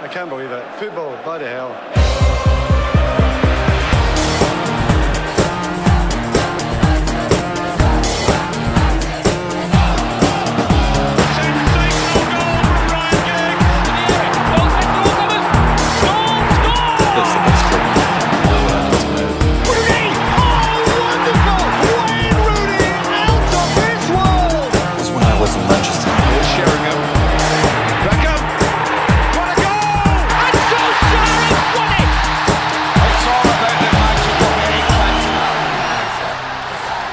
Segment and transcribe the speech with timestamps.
[0.00, 0.64] I can't believe it.
[0.78, 2.37] Football, bloody hell.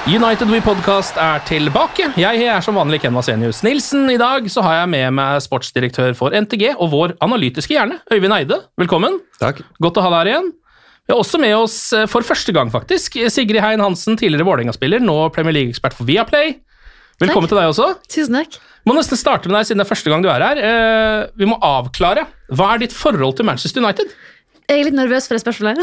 [0.06, 2.12] United We Podcast er tilbake.
[2.22, 4.04] Jeg er som vanlig Ken Vasenius Nilsen.
[4.14, 8.36] I dag så har jeg med meg sportsdirektør for NTG og vår analytiske hjerne, Øyvind
[8.36, 8.60] Eide.
[8.78, 9.18] Velkommen.
[9.42, 9.64] Takk.
[9.82, 10.52] Godt å ha deg her igjen.
[11.10, 15.02] Vi har også med oss eh, for første gang, faktisk, Sigrid Hein Hansen, tidligere Vålerenga-spiller,
[15.02, 16.54] nå Premier League-ekspert for Viaplay.
[17.26, 17.90] Velkommen til deg også.
[18.06, 18.60] Tusen takk.
[18.62, 20.62] Vi Må nesten starte med deg siden det er første gang du er her.
[20.70, 22.28] Eh, vi må avklare.
[22.54, 24.14] Hva er ditt forhold til Manchester United?
[24.66, 25.82] Jeg er litt nervøs for det spørsmålet.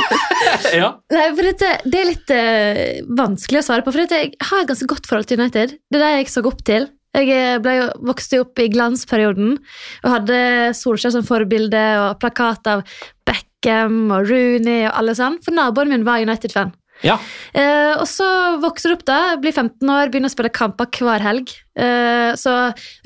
[0.80, 0.92] ja.
[1.12, 2.78] Nei, for dette, det er litt uh,
[3.18, 5.74] vanskelig å svare på, for dette, jeg har et ganske godt forhold til United.
[5.76, 6.88] Det er det jeg så opp til.
[7.16, 10.40] Jeg eh, ble vokste opp i glansperioden og hadde
[10.76, 12.82] Solskjær som forbilde og plakat av
[13.24, 16.74] Beckham og Rooney og alle sånn, for naboen min var United-fan.
[17.04, 17.16] ja.
[17.56, 18.28] Uh, og så
[18.60, 21.56] vokser du opp, da, blir 15 år, begynner å spille kamper hver helg.
[21.78, 22.56] Uh, så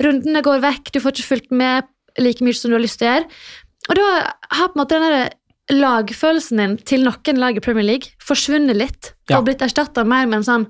[0.03, 1.87] rundene går vekk, du får ikke fulgt med
[2.19, 3.29] like mye som du har lyst til å gjøre.
[3.89, 4.07] Og da
[4.57, 5.29] har på en måte den der
[5.71, 9.37] lagfølelsen din til noen lag i Premier League forsvunnet litt Ja.
[9.39, 10.67] og blitt erstatta mer med en sånn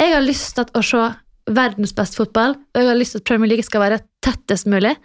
[0.00, 1.02] Jeg har lyst til å se
[1.52, 4.96] verdens beste fotball, og jeg har lyst til at Premier League skal være tettest mulig.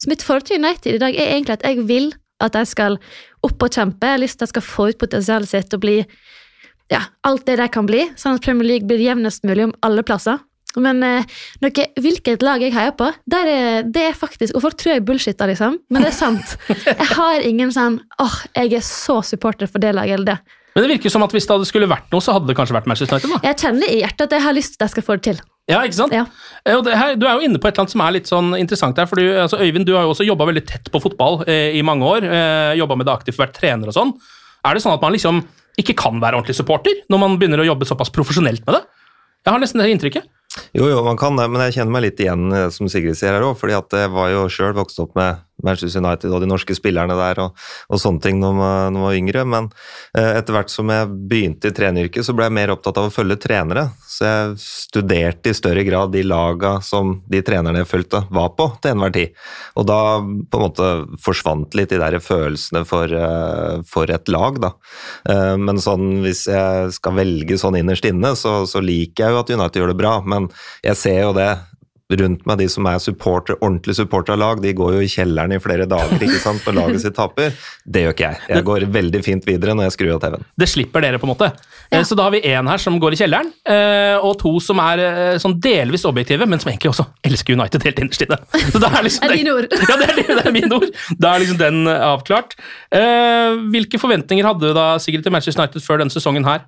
[0.00, 2.98] Så mitt forhold til United i dag er egentlig at jeg vil at de skal
[3.44, 4.04] opp og kjempe.
[4.04, 6.04] Jeg har lyst til at de skal få ut potensialet sitt og bli
[6.90, 10.02] ja, alt det de kan bli, sånn at Premier League blir jevnest mulig om alle
[10.02, 10.40] plasser.
[10.82, 11.28] Men eh,
[11.62, 15.04] noe, hvilket lag jeg heier på, der er, det er faktisk Og folk tror jeg
[15.06, 16.56] bullshitter, liksom, men det er sant.
[16.88, 20.60] Jeg har ingen sånn åh, jeg er så supporter for det laget eller det.
[20.74, 22.88] Men det virker som at hvis det skulle vært noe, så hadde det kanskje vært
[22.90, 23.30] Manchester United.
[23.36, 23.42] da.
[23.46, 25.42] Jeg kjenner i hjertet at jeg har lyst til at jeg skal få det til.
[25.70, 26.12] Ja, ikke sant?
[26.12, 26.24] Ja.
[26.66, 28.50] Eh, det her, du er jo inne på et eller annet som er litt sånn
[28.58, 29.06] interessant her.
[29.08, 31.84] for du, altså, Øyvind, du har jo også jobba veldig tett på fotball eh, i
[31.86, 32.26] mange år.
[32.26, 34.12] Eh, jobba med det aktivt, vært trener og sånn.
[34.66, 35.40] Er det sånn at man liksom
[35.80, 38.82] ikke kan være ordentlig supporter når man begynner å jobbe såpass profesjonelt med det?
[39.44, 40.28] Jeg har nesten det inntrykket.
[40.74, 43.34] Jo, jo, man kan det, men jeg kjenner meg litt igjen, eh, som Sigrid sier
[43.34, 43.56] her òg.
[43.58, 47.16] fordi at jeg var jo sjøl vokst opp med Manchester United og de norske spillerne
[47.18, 49.44] der og, og sånne ting når man, var yngre.
[49.48, 49.70] Men
[50.16, 53.14] eh, etter hvert som jeg begynte i treneryrket, så ble jeg mer opptatt av å
[53.14, 53.88] følge trenere.
[54.08, 58.68] Så jeg studerte i større grad de laga som de trenerne jeg fulgte, var på
[58.80, 59.34] til enhver tid.
[59.78, 60.90] Og da på en måte
[61.24, 64.74] forsvant litt de der følelsene for, eh, for et lag, da.
[65.28, 69.40] Eh, Men sånn, hvis jeg skal velge sånn innerst inne, så, så liker jeg jo
[69.40, 70.14] at United gjør det bra.
[70.24, 70.48] Men
[70.84, 71.50] jeg ser jo det
[72.20, 75.54] rundt meg, de som er supporter, ordentlig supporter av lag, de går jo i kjelleren
[75.56, 77.54] i flere dager ikke sant, når laget sitt taper.
[77.84, 78.40] Det gjør ikke jeg.
[78.54, 80.46] Jeg går veldig fint videre når jeg skrur av TV-en.
[80.60, 81.50] Det slipper dere, på en måte.
[81.92, 82.02] Ja.
[82.06, 85.02] Så da har vi én her som går i kjelleren, eh, og to som er
[85.04, 88.38] eh, sånn delvis objektive, men som egentlig også elsker United helt innerst inne.
[88.72, 89.68] Så da er liksom Det er dine ord.
[89.72, 90.88] Ja, det er, det er mine ord.
[91.18, 92.56] Da er liksom den eh, avklart.
[92.94, 96.64] Eh, Hvilke forventninger hadde du da, Sigrid, til Manchester United før denne sesongen her?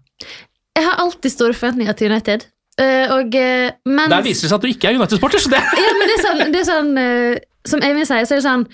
[0.76, 2.46] Jeg har alltid store forventninger til United.
[2.76, 5.62] Eh, og, eh, mens, Der viser det seg at du ikke er United-sporter, så det
[5.80, 8.44] ja, men det er sånn, det er sånn eh, Som Eivind sier, så er det
[8.44, 8.66] sånn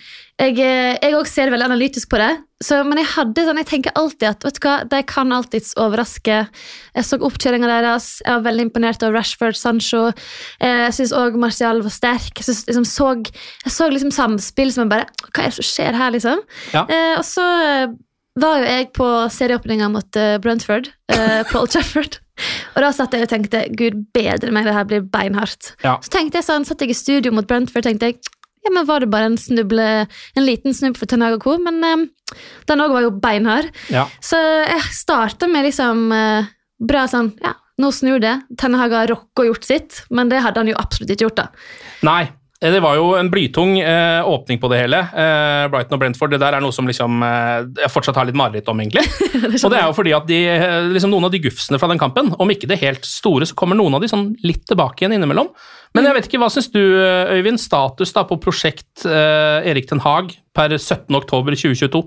[0.42, 2.32] Jeg, også ser veldig analytisk på det,
[2.66, 5.76] så, men jeg hadde sånn, jeg tenker alltid at vet du hva, de kan alltids
[5.78, 6.38] overraske.
[6.96, 10.02] Jeg så oppkjøringa deres, jeg var veldig imponert over Rashford, Sancho.
[10.58, 12.32] Jeg syns òg Martial var sterk.
[12.38, 13.12] Jeg, synes, liksom, så,
[13.66, 16.42] jeg så liksom samspill som jeg bare Hva er det som skjer her, liksom?
[16.74, 16.86] Ja.
[16.86, 17.46] Eh, og så
[18.40, 22.18] var jo jeg på serieåpninga mot eh, Brentford eh, på Old Trafford.
[22.74, 25.74] Og da satt jeg og tenkte gud bedre meg, det her blir beinhardt.
[25.84, 25.98] Ja.
[26.02, 28.20] Så tenkte jeg sånn, satt jeg i studio mot Brentford tenkte jeg,
[28.62, 29.86] ja, men var det bare en snuble,
[30.38, 32.04] en liten snubb for Tenaga Co, men eh,
[32.70, 33.72] den også var jo beinhard.
[33.92, 34.06] Ja.
[34.24, 36.52] Så jeg starta med liksom eh,
[36.82, 38.36] bra sånn Ja, nå snur det.
[38.60, 41.42] Ten Hag har rocka og gjort sitt, men det hadde han jo absolutt ikke gjort,
[41.42, 41.48] da.
[42.06, 42.22] Nei.
[42.62, 45.02] Eh, Det var jo en blytung eh, åpning på det hele.
[45.10, 48.38] Eh, Brighton og Brentford det der er noe som liksom, eh, jeg fortsatt har litt
[48.38, 49.04] mareritt om, egentlig.
[49.64, 52.00] og det er jo fordi at de, eh, liksom Noen av de gufsene fra den
[52.00, 55.18] kampen, om ikke det helt store, så kommer noen av de sånn litt tilbake igjen
[55.18, 55.50] innimellom.
[55.92, 57.60] Men jeg vet ikke, hva syns du, Øyvind?
[57.60, 62.06] Status da på prosjekt eh, Erik Ten Hag per 17.10.2022?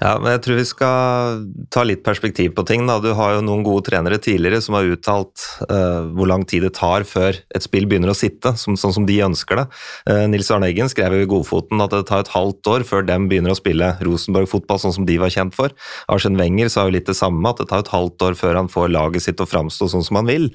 [0.00, 2.84] Ja, men jeg tror vi skal ta litt perspektiv på ting.
[2.88, 2.98] Da.
[3.02, 6.74] Du har jo noen gode trenere tidligere som har uttalt uh, hvor lang tid det
[6.78, 9.66] tar før et spill begynner å sitte, som, sånn som de ønsker det.
[10.08, 13.06] Uh, Nils Arne Eggen skrev jo i Godfoten at det tar et halvt år før
[13.08, 15.74] dem begynner å spille Rosenborg-fotball sånn som de var kjent for.
[16.12, 18.70] Arsen Wenger sa jo litt det samme, at det tar et halvt år før han
[18.72, 20.50] får laget sitt å framstå sånn som han vil.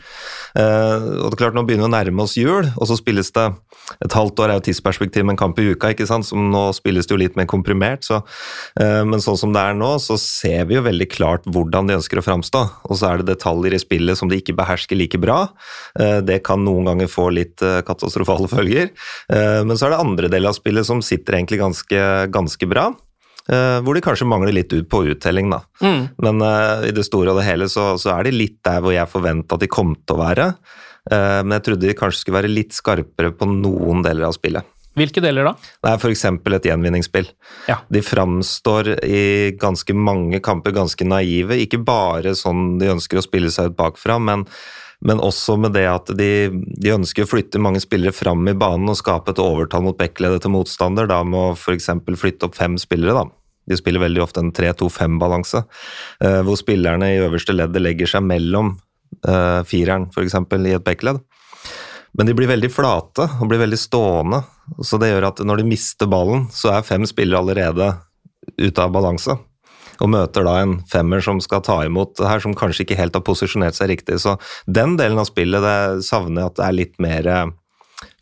[0.56, 3.34] Uh, og det er klart, Nå begynner vi å nærme oss jul, og så spilles
[3.36, 3.50] det
[4.06, 6.28] et halvt år er jo tidsperspektiv med en kamp i uka, ikke sant?
[6.30, 8.06] som nå spilles det jo litt mer komprimert.
[8.06, 11.90] Så, uh, men sånn som det er nå, så ser vi jo veldig klart hvordan
[11.90, 12.62] de ønsker å framstå.
[12.90, 15.42] Og så er det detaljer i spillet som de ikke behersker like bra.
[16.00, 18.90] Uh, det kan noen ganger få litt uh, katastrofale følger.
[19.30, 22.02] men så er det andre deler av spillet som sitter egentlig ganske,
[22.34, 22.90] ganske bra.
[23.50, 25.60] hvor de kanskje mangler litt ut på uttelling, da.
[25.82, 26.02] Mm.
[26.22, 26.44] Men
[26.86, 29.58] i det store og det hele så, så er de litt der hvor jeg forventa
[29.58, 30.46] at de kom til å være.
[31.10, 34.68] Men jeg trodde de kanskje skulle være litt skarpere på noen deler av spillet.
[35.00, 35.54] Hvilke deler da?
[35.56, 36.26] Det er f.eks.
[36.28, 37.30] et gjenvinningsspill.
[37.70, 37.80] Ja.
[37.92, 39.24] De framstår i
[39.60, 41.58] ganske mange kamper ganske naive.
[41.64, 44.44] Ikke bare sånn de ønsker å spille seg ut bakfra, men,
[45.06, 48.92] men også med det at de, de, ønsker å flytte mange spillere fram i banen
[48.92, 51.08] og skape et overtall mot backledet til motstander.
[51.10, 51.92] Da med å f.eks.
[52.20, 53.26] flytte opp fem spillere, da.
[53.70, 55.60] De spiller veldig ofte en 3-2-5-balanse,
[56.42, 58.72] hvor spillerne i øverste leddet legger seg mellom
[59.28, 60.34] uh, fireren, f.eks.
[60.34, 61.22] i et backledd.
[62.18, 64.42] Men de blir veldig flate og blir veldig stående.
[64.84, 67.94] Så det gjør at når de mister ballen, så er fem spillere allerede
[68.60, 69.36] ute av balanse.
[70.00, 73.26] Og møter da en femmer som skal ta imot her, som kanskje ikke helt har
[73.26, 74.22] posisjonert seg riktig.
[74.24, 77.32] Så den delen av spillet det savner jeg at det er litt mer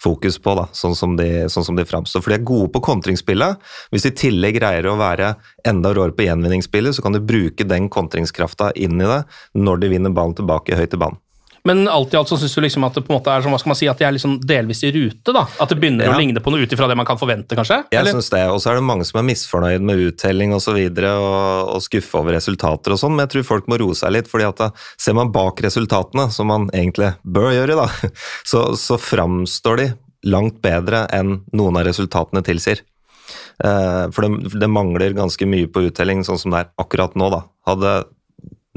[0.01, 2.23] fokus på, da, sånn som de, sånn de framstår.
[2.23, 3.61] For de er gode på kontringsspillet.
[3.93, 5.35] Hvis de i tillegg greier å være
[5.67, 9.21] enda råere på gjenvinningsspillet, så kan de bruke den kontringskrafta inn i det
[9.57, 11.21] når de vinner ballen tilbake høyt i banen.
[11.67, 13.51] Men alt i alt så syns du liksom at det på en måte er som,
[13.53, 15.33] hva skal man si, at de er liksom delvis i rute?
[15.35, 15.43] da?
[15.59, 16.13] At det begynner Ja.
[16.15, 17.81] å ligne på noe ut ifra det man kan forvente, kanskje?
[17.91, 20.73] Jeg syns det, Og så er det mange som er misfornøyd med uttelling og, så
[20.77, 24.15] videre, og, og skuffe over resultater og sånn, men jeg tror folk må roe seg
[24.15, 24.27] litt.
[24.31, 27.87] fordi at da ser man bak resultatene, som man egentlig bør gjøre, da,
[28.51, 29.87] så, så framstår de
[30.27, 32.81] langt bedre enn noen av resultatene tilsier.
[33.63, 37.29] Eh, For det, det mangler ganske mye på uttelling, sånn som det er akkurat nå.
[37.33, 37.41] da.
[37.67, 37.93] Hadde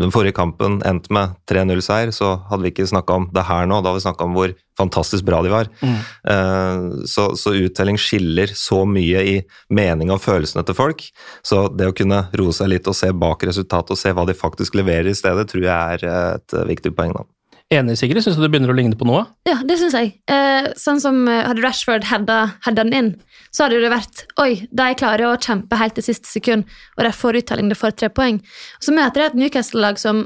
[0.01, 3.79] den forrige kampen endte med 3-0-seier, så hadde vi ikke snakka om det her nå.
[3.83, 5.69] Da hadde vi snakka om hvor fantastisk bra de var.
[5.85, 9.37] Eh, Så, så uttelling skiller så mye i
[9.71, 11.05] mening og følelsene til folk.
[11.47, 14.35] Så det å kunne roe seg litt og se bak resultatet og se hva de
[14.37, 17.13] faktisk leverer i stedet, tror jeg er et eh, viktig poeng.
[17.17, 17.25] da.
[17.71, 18.25] Enig, Sigrid?
[18.25, 19.23] Syns du det begynner å ligne på noe?
[19.47, 20.17] Ja, det syns jeg.
[20.27, 22.41] Eh, sånn som eh, Hadde Rashford heada
[22.75, 23.11] den inn,
[23.55, 26.67] så hadde det vært Oi, de klarer å kjempe helt til siste sekund,
[26.99, 28.41] og de får uttelling, de får tre poeng.
[28.83, 30.25] Så møter de et Newcastle-lag som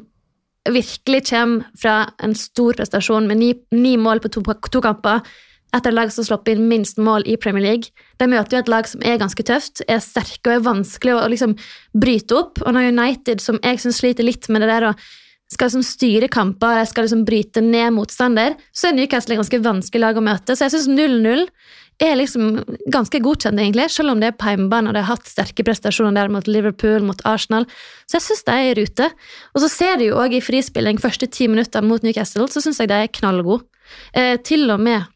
[0.73, 5.20] virkelig kommer fra en stor prestasjon med ni, ni mål på to, to kamper.
[5.76, 7.93] Et av lag som har inn minst mål i Premier League.
[8.23, 11.29] De møter jo et lag som er ganske tøft, er sterke og er vanskelig å
[11.29, 11.58] liksom
[11.93, 12.62] bryte opp.
[12.64, 14.94] Og når United, som jeg syns sliter litt med det der å
[15.54, 19.62] skal liksom styre kamper, de skal liksom bryte ned motstander, så er Newcastle et ganske
[19.64, 20.56] vanskelig lag å møte.
[20.56, 21.46] Så jeg syns 0-0
[22.02, 22.58] er liksom
[22.90, 26.16] ganske godkjent, egentlig, selv om det er på hjemmebane og de har hatt sterke prestasjoner
[26.18, 27.68] der mot Liverpool, mot Arsenal.
[28.11, 29.08] Så jeg syns de er i rute.
[29.54, 32.82] Og så ser du jo òg i frispilling første ti minutter mot Newcastle, så syns
[32.82, 33.66] jeg de er knallgode.
[34.16, 35.06] Eh, til og med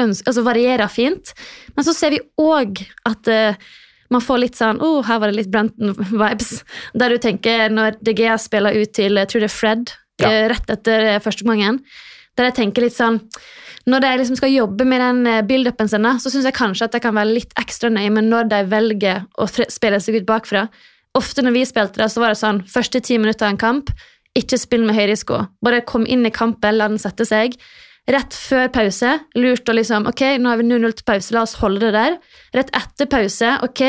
[0.00, 1.34] ønsker, altså varierer fint.
[1.76, 3.70] Men så ser vi òg at eh,
[4.10, 6.64] man får litt sånn oh, her var det litt Brenton-vibes.
[6.98, 10.28] Der du tenker når De Gea spiller ut til jeg tror det er Fred Ja.
[10.30, 11.80] eh, rett etter eh, første gangen.
[12.36, 13.20] Der jeg tenker litt sånn
[13.88, 16.92] Når de liksom skal jobbe med den eh, build-upen sin, så syns jeg kanskje at
[16.92, 20.66] de kan være litt ekstra nøye med når de velger å spille seg ut bakfra.
[21.16, 23.88] Ofte når vi spilte det, så var det sånn første ti minutter av en kamp,
[24.38, 25.40] ikke spill med høyrisiko.
[25.64, 27.56] Bare kom inn i kampen, la den sette seg.
[28.10, 31.58] Rett før pause, lurt å liksom Ok, nå har vi 0-0 til pause, la oss
[31.60, 32.16] holde det der.
[32.56, 33.84] Rett etter pause, ok,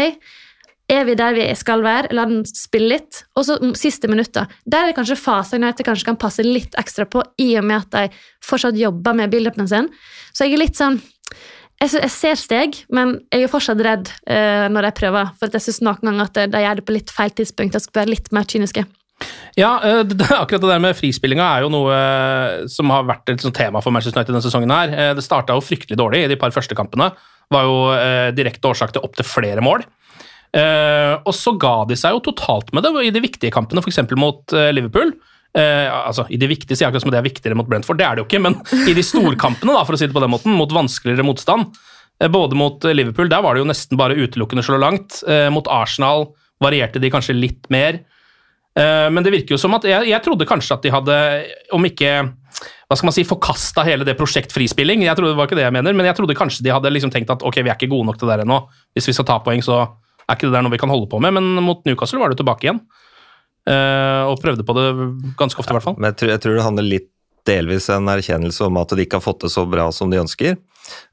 [0.92, 2.12] er vi der vi skal være?
[2.16, 3.24] La den spille litt.
[3.40, 4.50] Og så siste siste minutter.
[4.66, 7.86] Der er det kanskje faser United kanskje kan passe litt ekstra på, i og med
[7.86, 9.90] at de fortsatt jobber med build-upen sin.
[10.36, 11.00] Så jeg er litt sånn
[11.82, 15.32] jeg, jeg ser steg, men jeg er fortsatt redd uh, når jeg prøver.
[15.40, 17.78] For jeg syns noen ganger at de, de gjør det på litt feil tidspunkt.
[17.78, 18.86] Jeg skal være litt mer kyniske.
[19.60, 20.02] Ja, eh,
[20.42, 23.94] akkurat det der med frispillinga er jo noe eh, som har vært et tema for
[23.94, 24.72] Manchester United denne sesongen.
[24.74, 24.94] her.
[24.96, 27.12] Eh, Det starta jo fryktelig dårlig i de par første kampene.
[27.52, 27.80] Var jo
[28.32, 29.82] direkte årsak til opptil flere mål.
[31.28, 34.00] Og så ga de seg jo totalt med det i de viktige kampene, f.eks.
[34.16, 35.12] mot eh, Liverpool.
[35.52, 38.24] Altså, I de viktige sier akkurat som det er viktigere mot Brentford, det er det
[38.24, 38.56] jo ikke, men
[38.90, 41.76] i de storkampene, da, for å si det på den måten, mot vanskeligere motstand,
[42.32, 45.20] både mot Liverpool, der var det jo nesten bare utelukkende slå langt.
[45.52, 46.30] Mot Arsenal
[46.64, 48.00] varierte de kanskje litt mer.
[48.80, 51.18] Eh, men det virker jo som at jeg, jeg, trodde kanskje at de hadde,
[51.76, 55.48] om ikke hva skal man si, forkasta hele det prosjekt frispilling, jeg trodde det var
[55.48, 57.72] ikke det jeg mener, men jeg trodde kanskje de hadde liksom tenkt at ok, vi
[57.72, 58.64] er ikke gode nok til det der ennå.
[58.96, 59.86] Hvis vi skal ta poeng, så
[60.32, 61.36] er ikke det der noe vi kan holde på med.
[61.38, 62.84] Men mot Newcastle var det tilbake igjen.
[63.70, 64.86] Uh, og prøvde på det
[65.38, 65.98] ganske ofte, i hvert fall.
[66.00, 67.10] Men jeg tror, jeg tror, det handler litt
[67.48, 70.58] delvis en erkjennelse om at de ikke har fått det så bra som de ønsker.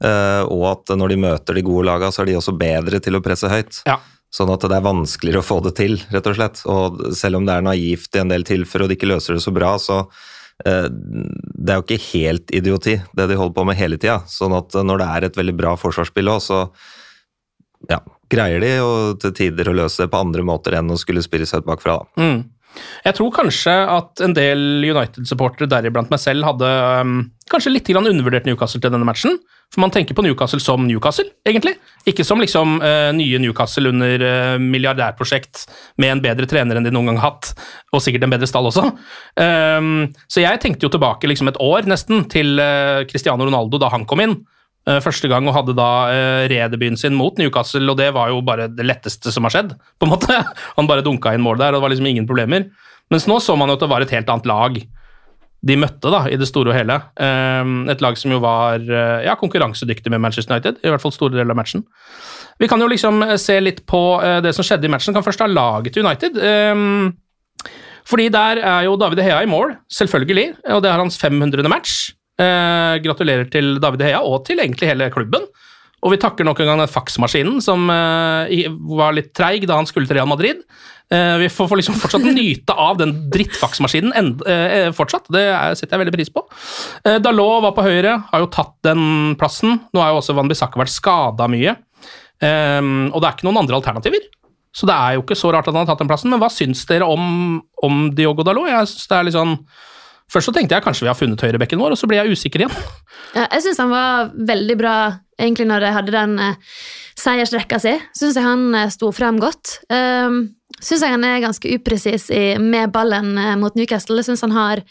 [0.03, 3.17] Uh, og at når de møter de gode lagene, så er de også bedre til
[3.17, 3.81] å presse høyt.
[3.87, 3.99] Ja.
[4.33, 6.61] Sånn at det er vanskeligere å få det til, rett og slett.
[6.69, 9.41] Og selv om det er naivt i en del tilfeller og de ikke løser det
[9.41, 13.79] så bra, så uh, det er jo ikke helt idioti, det de holder på med
[13.79, 14.19] hele tida.
[14.29, 16.61] Sånn at når det er et veldig bra forsvarsspill òg, så
[17.89, 21.25] ja, greier de jo til tider å løse det på andre måter enn å skulle
[21.25, 21.97] spille seg ut bakfra.
[22.19, 22.43] Mm.
[23.05, 26.67] Jeg tror kanskje at en del United-supportere, deriblant meg selv, hadde
[27.01, 27.15] um,
[27.51, 29.39] kanskje litt grann undervurdert Newcastle til denne matchen.
[29.69, 31.75] For man tenker på Newcastle som Newcastle, egentlig.
[32.09, 35.65] Ikke som liksom uh, nye Newcastle under uh, milliardærprosjekt
[36.01, 37.51] med en bedre trener enn de noen gang har hatt,
[37.93, 38.87] og sikkert en bedre stall også.
[39.37, 43.91] Um, så jeg tenkte jo tilbake liksom et år nesten til uh, Cristiano Ronaldo da
[43.93, 44.39] han kom inn.
[44.87, 48.39] Eh, første gang og hadde da uh, redebuten sin mot Newcastle, og det var jo
[48.45, 49.73] bare det letteste som har skjedd.
[49.99, 50.37] på en måte.
[50.77, 52.69] Han bare dunka inn mål der, og det var liksom ingen problemer.
[53.11, 54.79] Mens nå så man jo at det var et helt annet lag
[55.59, 56.95] de møtte, da, i det store og hele.
[57.19, 61.11] Um, et lag som jo var uh, ja, konkurransedyktig med Manchester United, i hvert fall
[61.11, 61.83] store deler av matchen.
[62.63, 63.99] Vi kan jo liksom se litt på
[64.43, 65.15] det som skjedde i matchen.
[65.15, 66.35] Kan først ha laget til United.
[66.39, 67.11] Um,
[68.07, 71.67] fordi der er jo David Hea i mål, selvfølgelig, og det er hans 500.
[71.71, 72.09] match.
[72.39, 75.47] Eh, gratulerer til David Heia, og til egentlig hele klubben.
[75.99, 79.89] Og vi takker nok en gang den faksmaskinen som eh, var litt treig da han
[79.89, 80.61] skulle til Real Madrid.
[81.11, 84.15] Eh, vi får, får liksom fortsatt nyte av den drittfaksmaskinen
[84.47, 85.27] eh, fortsatt.
[85.35, 86.45] Det er, setter jeg veldig pris på.
[87.03, 89.81] Eh, Dalot var på høyre, har jo tatt den plassen.
[89.91, 91.75] Nå har jo også Van Bissaka vært skada mye.
[92.39, 92.79] Eh,
[93.11, 94.31] og det er ikke noen andre alternativer.
[94.71, 96.31] Så det er jo ikke så rart at han har tatt den plassen.
[96.31, 98.71] Men hva syns dere om, om Diogo Dalot?
[98.71, 99.57] Jeg synes det er litt sånn
[100.29, 102.63] Først så tenkte jeg kanskje vi har funnet høyrebekken vår, og så ble jeg usikker
[102.63, 102.75] igjen.
[103.33, 104.95] Ja, jeg syns han var veldig bra
[105.39, 106.79] egentlig når de hadde den uh,
[107.19, 107.95] seiersrekka si.
[108.17, 109.79] Syns jeg han uh, sto frem godt.
[109.89, 110.41] Um,
[110.77, 112.29] syns jeg han er ganske upresis
[112.61, 114.21] med ballen uh, mot Newcastle.
[114.25, 114.83] Syns han har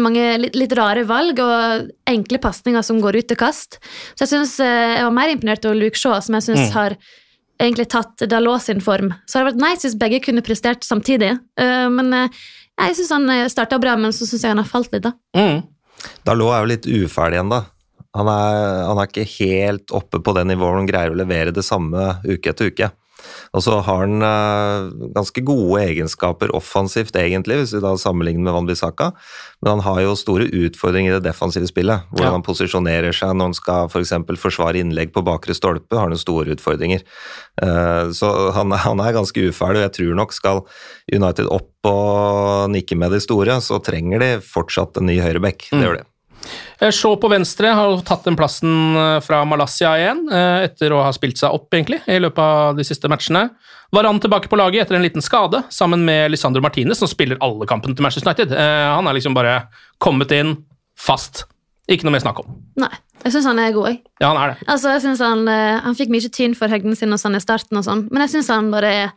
[0.00, 3.76] mange litt, litt, rare valg og enkle pasninger som går ut til kast.
[4.14, 6.76] Så jeg synes, jeg var mer imponert over Luke Shaw, som jeg syns mm.
[6.78, 6.94] har
[7.60, 9.10] egentlig tatt Dalot sin form.
[9.28, 11.34] Så det hadde vært nice hvis begge kunne prestert samtidig.
[11.60, 12.32] men
[12.88, 15.14] jeg syns han eh, starta bra, men så syns jeg han har falt litt, da.
[15.36, 15.62] Mm.
[16.24, 17.60] Dalot er jo litt uferdig ennå.
[18.16, 22.16] Han, han, er ikke helt oppe på det nivået han greier å levere det samme
[22.26, 22.88] uke etter uke.
[23.56, 28.56] Og så har han uh, ganske gode egenskaper offensivt, egentlig, hvis vi da sammenligner med
[28.56, 29.10] Van Bissaka.
[29.60, 32.06] Men han har jo store utfordringer i det defensive spillet.
[32.12, 32.34] Hvordan ja.
[32.38, 34.14] han posisjonerer seg når han skal f.eks.
[34.30, 37.02] For forsvare innlegg på bakre stolpe, har han store utfordringer.
[37.60, 40.64] Uh, så han, han, er ganske uferdig, og jeg tror nok skal
[41.10, 45.70] United opp og nikke med de store, så trenger de fortsatt en ny høyreback.
[45.70, 45.84] Det mm.
[45.86, 46.06] gjør de.
[46.80, 51.02] Eh, Shaw på venstre har tatt den plassen eh, fra Malaysia igjen, eh, etter å
[51.04, 53.50] ha spilt seg opp egentlig, i løpet av de siste matchene.
[53.92, 57.68] Varan tilbake på laget etter en liten skade, sammen med Lisandro Martinez, som spiller alle
[57.68, 58.54] kampene til Manchester United.
[58.54, 59.56] Han er liksom bare
[59.98, 60.52] kommet inn
[60.94, 61.42] fast.
[61.90, 62.52] Ikke noe mer snakk om.
[62.78, 62.92] Nei,
[63.24, 63.98] jeg syns han er god, jeg.
[64.22, 64.68] Ja, han er det.
[64.70, 67.80] Altså, jeg synes Han, han fikk mye tyn for høgden sin og sånn i starten,
[67.80, 69.10] og sånn, men jeg syns han bare er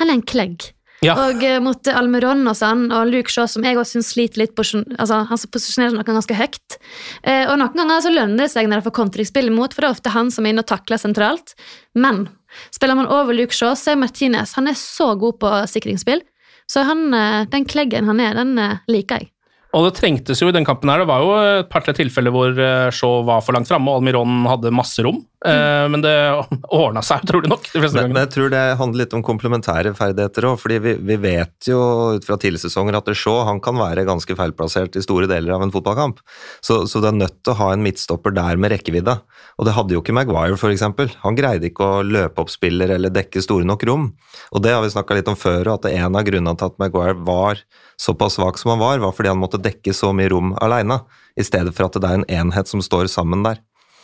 [0.00, 0.72] Han er en klegg.
[1.02, 1.16] Ja.
[1.26, 4.54] Og uh, mot Almeron og sånn, og Luke Shaw, som jeg også syns sliter litt
[4.56, 6.78] altså, Han posisjonerer noen ganske høyt.
[7.22, 9.90] Eh, og noen ganger så lønner det seg når de får kontringsspill imot, for det
[9.90, 11.56] er ofte han som er inne og takler sentralt.
[11.98, 12.28] Men
[12.72, 16.24] spiller man over Luke Shaw, så er Martinez han er så god på sikringsspill.
[16.70, 18.56] Så han, uh, den kleggen han er, den
[18.88, 19.33] liker jeg.
[19.74, 21.02] Og det trengtes jo i den kampen her.
[21.02, 24.44] Det var jo et par-tre tilfeller hvor eh, Shaw var for langt framme, og Almiron
[24.46, 25.18] hadde masse rom.
[25.44, 25.92] Eh, mm.
[25.92, 26.14] Men det
[26.82, 27.66] ordna seg utrolig nok.
[27.74, 30.60] Men, men, jeg tror det handler litt om komplementære ferdigheter òg.
[30.62, 31.80] fordi vi, vi, vet jo
[32.14, 35.66] ut fra tidligere sesonger at Shaw han kan være ganske feilplassert i store deler av
[35.66, 36.22] en fotballkamp.
[36.64, 39.18] Så, så det er nødt til å ha en midtstopper der med rekkevidde.
[39.58, 40.86] Og det hadde jo ikke Maguire, f.eks.
[41.24, 44.12] Han greide ikke å løpe opp spiller eller dekke store nok rom.
[44.54, 46.78] Og det har vi snakka litt om før, og at en av grunnene til at
[46.82, 47.62] Maguire var
[48.04, 51.00] såpass svak som han var, var fordi han måtte dekke så mye rom alene,
[51.40, 53.62] i stedet for at det er en enhet som står sammen der.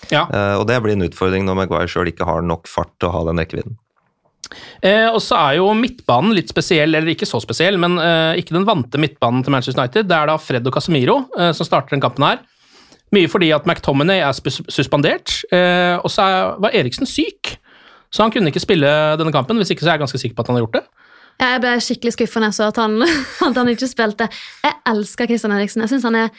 [0.09, 0.25] Ja.
[0.33, 3.14] Uh, og det blir en utfordring når Maguire sjøl ikke har nok fart til å
[3.19, 3.76] ha den rekkevidden.
[4.83, 8.57] Eh, og så er jo midtbanen litt spesiell, eller ikke så spesiell, men eh, ikke
[8.57, 10.09] den vante midtbanen til Manchester United.
[10.11, 12.40] Det er da Fred og Casemiro eh, som starter den kampen her.
[13.14, 14.35] Mye fordi at McTominay er
[14.71, 17.57] suspendert, eh, og så er, var Eriksen syk.
[18.11, 20.45] Så han kunne ikke spille denne kampen, hvis ikke så er jeg ganske sikker på
[20.45, 20.87] at han har gjort det.
[21.40, 22.99] Jeg ble skikkelig skuffende så at han,
[23.49, 24.28] at han ikke spilte.
[24.64, 25.85] Jeg elsker Christian Eriksen.
[25.85, 26.35] Jeg syns han er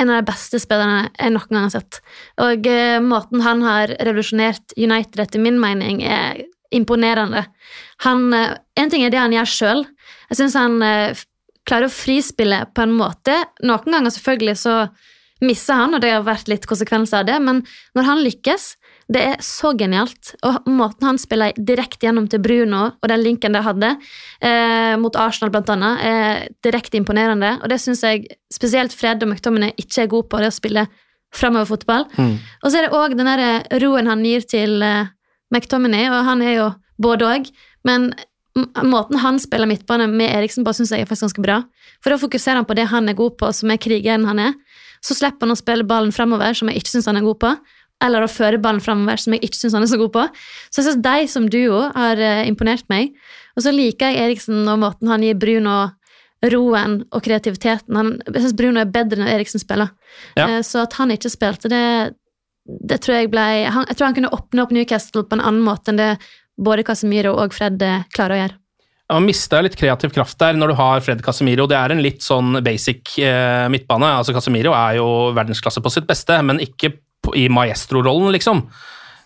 [0.00, 2.00] en av de beste spillerne jeg noen gang har sett.
[2.40, 6.40] Og eh, måten han har revolusjonert United etter min mening, er
[6.72, 7.44] imponerende.
[8.06, 9.84] Han, eh, en ting er det han gjør sjøl.
[10.30, 11.22] Jeg syns han eh,
[11.68, 13.36] klarer å frispille på en måte.
[13.62, 14.76] Noen ganger selvfølgelig så
[15.44, 17.60] misser han, og det har vært litt konsekvenser av det, men
[17.98, 18.72] når han lykkes,
[19.10, 20.34] det er så genialt.
[20.46, 23.94] Og måten han spiller direkte gjennom til Bruno, og den linken de hadde
[24.44, 27.56] eh, mot Arsenal blant annet, er direkte imponerende.
[27.62, 30.86] Og det syns jeg spesielt Fred og McTominay ikke er god på, det å spille
[31.32, 32.06] framoverfotball.
[32.18, 32.34] Mm.
[32.62, 35.12] Og så er det òg den der roen han gir til eh,
[35.52, 36.68] McTominay, og han er jo
[37.02, 37.50] både òg,
[37.88, 38.12] men
[38.84, 41.58] måten han spiller midtbane med Eriksen på, syns jeg er faktisk ganske bra.
[42.04, 44.56] For da fokuserer han på det han er god på, som er krigeren han er.
[45.02, 47.52] Så slipper han å spille ballen framover, som jeg ikke syns han er god på.
[48.02, 50.26] Eller å føre ballen framover, som jeg ikke syns han er så god på.
[50.68, 53.12] Så jeg syns de som duo har eh, imponert meg.
[53.56, 55.76] Og så liker jeg Eriksen og måten han gir Bruno
[56.52, 57.94] roen og kreativiteten.
[57.98, 59.92] Han, jeg syns Bruno er bedre når Eriksen spiller.
[60.34, 60.48] Ja.
[60.48, 61.84] Eh, Så at han ikke spilte, det,
[62.66, 65.62] det tror jeg ble han, Jeg tror han kunne åpne opp Newcastle på en annen
[65.66, 66.16] måte enn det
[66.62, 68.58] både Casemiro og Fred eh, klarer å gjøre.
[69.12, 71.66] Man mister litt kreativ kraft der når du har Fred Casemiro.
[71.68, 74.08] Det er en litt sånn basic eh, midtbane.
[74.22, 76.94] Altså Casemiro er jo verdensklasse på sitt beste, men ikke
[77.38, 78.64] i maestro-rollen, liksom.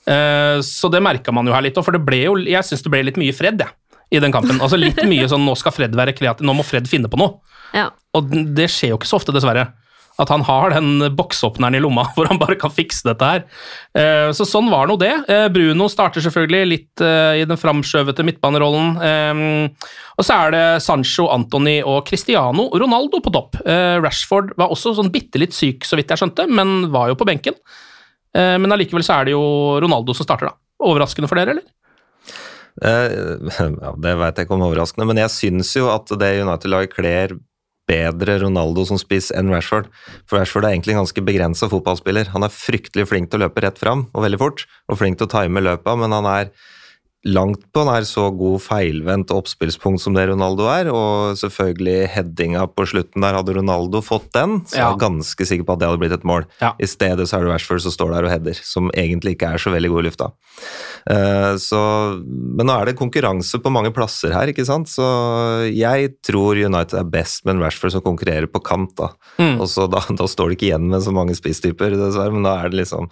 [0.06, 2.84] Uh, så det merka man jo her litt, òg, for det ble jo, jeg syns
[2.84, 4.60] det ble litt mye Fred, jeg, i den kampen.
[4.62, 7.40] Altså Litt mye sånn nå skal Fred være kreativ, nå må Fred finne på noe.
[7.74, 7.88] Ja.
[8.16, 9.70] Og det skjer jo ikke så ofte, dessverre.
[10.22, 13.44] At han har den boksåpneren i lomma hvor han bare kan fikse dette her.
[13.96, 15.12] Eh, Så sånn var nå det.
[15.28, 18.94] Eh, Bruno starter selvfølgelig litt eh, i den framskjøvete midtbanerollen.
[20.16, 23.58] Og så er det Sancho, Antony og Cristiano Ronaldo på topp.
[24.00, 27.26] Rashford var også sånn bitte litt syk, så vidt jeg skjønte, men var jo på
[27.28, 27.56] benken.
[28.32, 29.42] Men allikevel så er det jo
[29.84, 30.56] Ronaldo som starter, da.
[30.88, 31.66] Overraskende for dere, eller?
[32.86, 36.92] Ja, det vet jeg ikke om er overraskende, men jeg syns jo at det United-laget
[36.96, 37.36] kler
[37.86, 39.90] bedre Ronaldo som spiss enn Rashford.
[40.26, 42.32] For Rashford er egentlig en ganske begrensa fotballspiller.
[42.34, 45.28] Han er fryktelig flink til å løpe rett fram og veldig fort, og flink til
[45.28, 46.50] å time løpa, men han er
[47.26, 52.86] langt på nær så god feilvendt oppspillspunkt som det Ronaldo er, og selvfølgelig headinga på
[52.86, 54.86] slutten der, hadde Ronaldo fått den, så Ja.
[54.86, 56.46] jeg er ganske sikker på at det hadde blitt et mål.
[56.62, 56.72] Ja.
[56.78, 59.58] I stedet så er det Rashford som står der og header, som egentlig ikke er
[59.58, 60.30] så veldig god i lufta.
[61.10, 61.80] Uh, så,
[62.24, 64.88] men nå er det konkurranse på mange plasser her, ikke sant?
[64.90, 65.04] Så
[65.74, 69.10] jeg tror United er best med en Rashford som konkurrerer på kant, da.
[69.38, 69.60] Mm.
[69.60, 72.56] Og så da, da står det ikke igjen med så mange spisstyper, dessverre, men da
[72.62, 73.10] er det liksom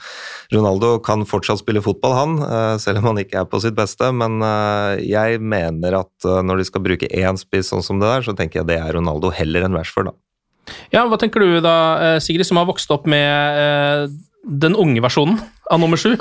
[0.55, 4.04] Ronaldo kan fortsatt spille fotball, han, uh, selv om han ikke er på sitt beste,
[4.13, 8.11] men eh, jeg mener at eh, når de skal bruke én spiss sånn som det
[8.11, 10.75] der, så tenker jeg det er Ronaldo heller enn Rashford, da.
[10.95, 14.13] Ja, Hva tenker du da, eh, Sigrid, som har vokst opp med
[14.45, 15.39] den unge versjonen
[15.73, 16.15] av nummer sju?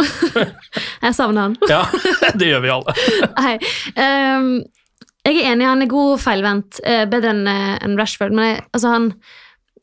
[1.05, 1.57] Jeg savner han.
[1.71, 1.83] Ja,
[2.39, 2.95] det gjør vi alle.
[3.41, 3.57] Nei.
[3.97, 4.55] um,
[5.23, 9.05] jeg er enig, han er god feilvendt, bedre enn enn Rashford, men jeg, altså han,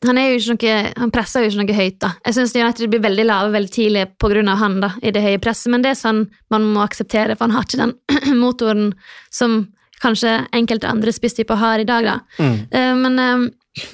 [0.07, 1.99] han, noe, han presser jo ikke noe høyt.
[2.01, 2.13] da.
[2.25, 4.55] Jeg syns United blir veldig lave veldig tidlig pga.
[4.57, 7.55] han da, i det høye presset, men det er sånn man må akseptere, for han
[7.55, 8.93] har ikke den motoren
[9.29, 9.67] som
[10.01, 12.07] kanskje enkelte andre spisstyper har i dag.
[12.07, 12.19] da.
[12.39, 12.57] Mm.
[12.73, 13.45] Uh, men eh,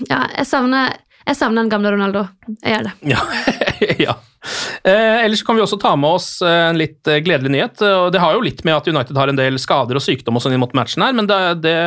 [0.08, 0.96] ja, jeg savner,
[1.28, 2.28] jeg savner den gamle Ronaldo.
[2.63, 2.96] Jeg gjør det.
[3.13, 3.22] Ja.
[4.00, 4.13] ja.
[4.84, 7.84] Eh, ellers kan vi også ta med oss eh, en litt eh, gledelig nyhet.
[7.84, 10.43] og Det har jo litt med at United har en del skader og sykdom og
[10.43, 11.78] sånn inn mot matchen her, men det, det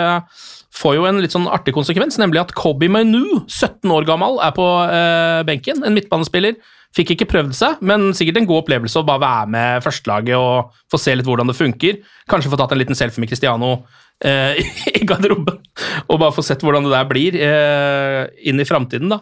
[0.77, 4.53] får jo en litt sånn artig konsekvens, nemlig at Kobi Mainu, 17 år gammel, er
[4.57, 5.83] på eh, benken.
[5.87, 6.59] En midtbanespiller.
[6.97, 10.73] Fikk ikke prøvd seg, men sikkert en god opplevelse å bare være med førstelaget og
[10.91, 12.01] få se litt hvordan det funker.
[12.31, 13.69] Kanskje få tatt en liten selfie med Cristiano
[14.27, 14.59] eh,
[14.99, 15.61] i garderoben,
[16.09, 19.21] og bare få sett hvordan det der blir eh, inn i framtiden, da.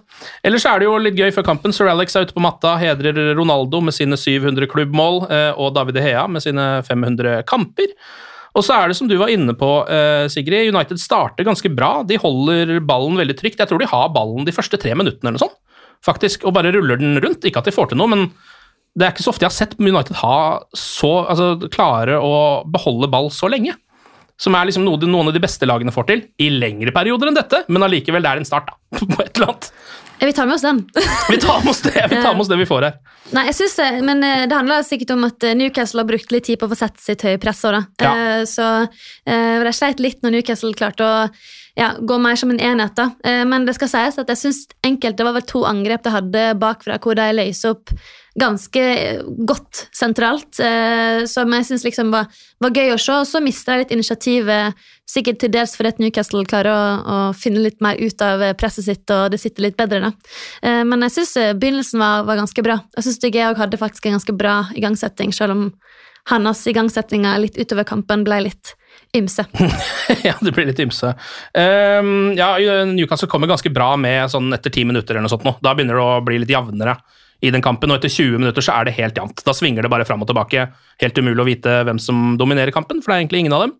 [0.48, 1.76] Ellers er det jo litt gøy før kampen.
[1.76, 5.26] Sir Alex er ute på matta, hedrer Ronaldo med sine 700 klubbmål,
[5.60, 7.92] og David Hea med sine 500 kamper.
[8.56, 12.02] Og så er det som du var inne på, eh, Sigrid, United starter ganske bra.
[12.02, 13.58] De holder ballen veldig trygt.
[13.60, 15.58] Jeg tror de har ballen de første tre minuttene eller noe sånt,
[16.04, 17.44] faktisk, og bare ruller den rundt.
[17.44, 18.30] Ikke at de får til noe, men
[18.98, 20.38] det er ikke så ofte jeg har sett United ha
[20.74, 23.76] så, altså, klare å beholde ball så lenge.
[24.38, 27.30] Som er liksom noe de, noen av de beste lagene får til, i lengre perioder
[27.32, 28.98] enn dette, men allikevel det er en start, da.
[29.16, 29.72] På et eller annet.
[30.18, 30.80] Vi tar med oss den.
[31.30, 32.96] Vi tar med oss det vi, tar med oss det vi får her.
[33.36, 36.32] Nei, jeg synes det, men eh, det handler sikkert om at eh, Newcastle har brukt
[36.34, 37.60] litt tid på å få sett sitt høye press.
[37.68, 37.82] Ja.
[38.08, 41.14] Eh, Så eh, de sleit litt når Newcastle klarte å
[41.78, 42.96] ja, gå mer som en enhet.
[42.96, 43.10] da.
[43.24, 46.46] Eh, Men det skal sies at jeg synes enkelte var vel to angrep de hadde
[46.58, 47.92] bakfra, hvor de løser opp
[48.38, 52.26] ganske eh, godt sentralt, eh, som jeg synes liksom var,
[52.62, 53.14] var gøy å se.
[53.14, 57.62] Og så mista jeg litt initiativet, sikkert til dels fordi Newcastle klarer å, å finne
[57.62, 60.10] litt mer ut av presset sitt, og det sitter litt bedre.
[60.10, 60.82] da.
[60.84, 62.76] Men jeg syns begynnelsen var, var ganske bra.
[62.98, 65.64] Jeg syns Georg hadde faktisk en ganske bra igangsetting, selv om
[66.28, 68.74] hans igangsettinger litt utover kampen ble litt
[69.16, 69.44] ymse.
[70.28, 71.14] ja, det blir litt ymse.
[71.54, 72.50] Um, ja,
[72.88, 75.56] Newcastle kommer ganske bra med sånn etter ti minutter eller noe sånt nå.
[75.64, 76.98] Da begynner det å bli litt jevnere
[77.38, 79.44] i den kampen, og etter 20 minutter så er det helt jevnt.
[79.46, 80.68] Da svinger det bare fram og tilbake.
[81.02, 83.76] Helt umulig å vite hvem som dominerer kampen, for det er egentlig ingen av dem.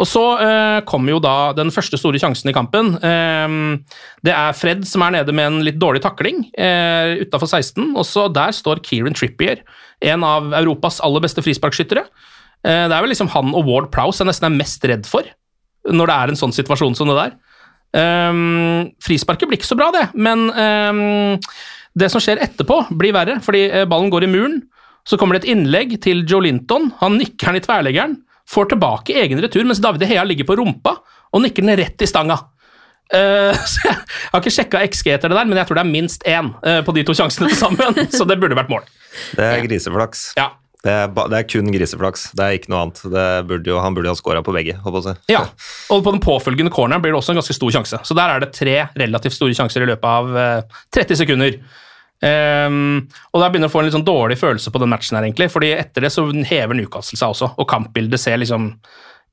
[0.00, 2.94] Og så uh, kommer jo da den første store sjansen i kampen.
[3.00, 3.78] Uh,
[4.26, 8.04] det er Fred som er nede med en litt dårlig takling uh, utafor 16, og
[8.08, 9.64] så der står Kieran Trippier,
[10.02, 12.04] en av Europas aller beste frisparkskyttere.
[12.62, 15.26] Uh, det er vel liksom han og Ward Prowse jeg nesten er mest redd for
[15.82, 17.32] når det er en sånn situasjon som det der.
[17.92, 21.34] Um, frisparket blir ikke så bra, det, men um,
[21.98, 24.60] det som skjer etterpå, blir verre, fordi ballen går i muren.
[25.02, 26.92] Så kommer det et innlegg til Joe Linton.
[27.00, 28.14] Han nikker den i tverleggeren,
[28.48, 30.96] får tilbake egen retur, mens David Hea ligger på rumpa
[31.32, 32.38] og nikker den rett i stanga.
[33.12, 33.98] Uh, så jeg
[34.32, 36.80] har ikke sjekka XG etter det der, men jeg tror det er minst én uh,
[36.86, 38.02] på de to sjansene til sammen.
[38.16, 38.86] så det burde vært mål.
[39.36, 40.30] Det er griseflaks.
[40.38, 40.52] Ja.
[40.82, 42.24] Det er, det er, kun griseflaks.
[42.34, 43.04] Det er ikke noe annet.
[43.46, 44.74] Burde jo, han burde jo ha scora på begge.
[45.30, 45.44] Ja,
[45.94, 48.00] og på den påfølgende corneren blir det også en ganske stor sjanse.
[48.02, 51.60] Så der er det tre relativt store sjanser i løpet av uh, eh, 30 sekunder.
[52.22, 55.26] Um, og da begynner å få en litt sånn dårlig følelse på den matchen her,
[55.26, 55.48] egentlig.
[55.54, 58.72] fordi etter det så hever Newcastle seg også, og kampbildet ser liksom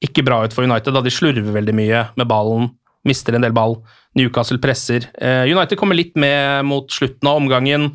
[0.05, 0.93] ikke bra ut for United.
[0.93, 2.69] da De slurver veldig mye med ballen,
[3.09, 3.79] mister en del ball.
[4.17, 5.05] Newcastle presser.
[5.17, 7.91] Uh, United kommer litt med mot slutten av omgangen,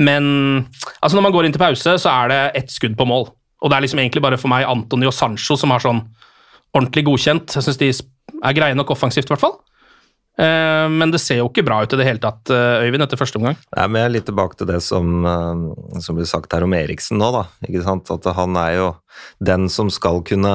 [0.00, 0.24] men
[1.02, 3.28] altså når man går inn til pause, så er det ett skudd på mål.
[3.62, 6.00] Og det er liksom egentlig bare for meg Antony og Sancho som har sånn
[6.72, 7.58] ordentlig godkjent.
[7.58, 9.58] Jeg syns de er greie nok offensivt, i hvert fall.
[10.38, 13.20] Eh, men det ser jo ikke bra ut i det hele tatt, eh, Øyvind, etter
[13.20, 13.58] første omgang.
[13.76, 16.72] Nei, men jeg er litt tilbake til det som, eh, som blir sagt her om
[16.72, 17.44] Eriksen nå, da.
[17.68, 18.10] Ikke sant?
[18.10, 18.88] At han er jo
[19.44, 20.54] den som skal kunne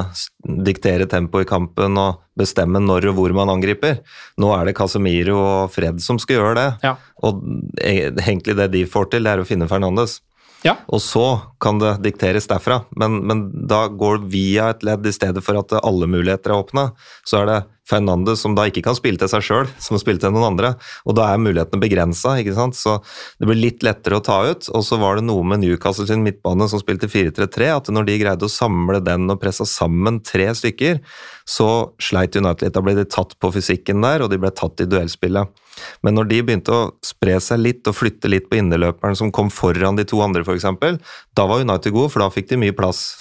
[0.65, 4.01] diktere tempoet i kampen og bestemme når og hvor man angriper.
[4.37, 6.69] Nå er det Casemiro og Fred som skal gjøre det.
[6.83, 6.95] Ja.
[7.23, 7.41] Og
[7.77, 10.21] egentlig det de får til, det er å finne Fernandes.
[10.65, 10.73] Ja.
[10.89, 15.43] Og så kan det dikteres derfra, men, men da går via et ledd i stedet
[15.45, 16.85] for at alle muligheter er åpne.
[17.23, 20.33] Så er det Fernandes som da ikke kan spille til seg sjøl, som spille til
[20.35, 20.73] noen andre.
[21.07, 22.35] Og da er mulighetene begrensa,
[22.77, 22.97] så
[23.39, 24.69] det blir litt lettere å ta ut.
[24.75, 28.19] Og så var det noe med Newcastle sin midtbane som spilte 4-3-3, at når de
[28.21, 30.99] greide å samle den og pressa sammen tre stykker,
[31.47, 31.69] så
[32.03, 32.75] sleit United litt.
[32.75, 35.63] Da ble de tatt på fysikken der, og de ble tatt i duellspillet.
[36.03, 39.51] Men når de begynte å spre seg litt og flytte litt på innerløperen som kom
[39.53, 40.99] foran de to andre, f.eks.,
[41.37, 43.11] da var United gode, for da fikk de mye plass,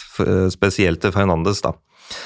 [0.53, 1.63] spesielt til Fernandes.
[1.63, 1.77] da.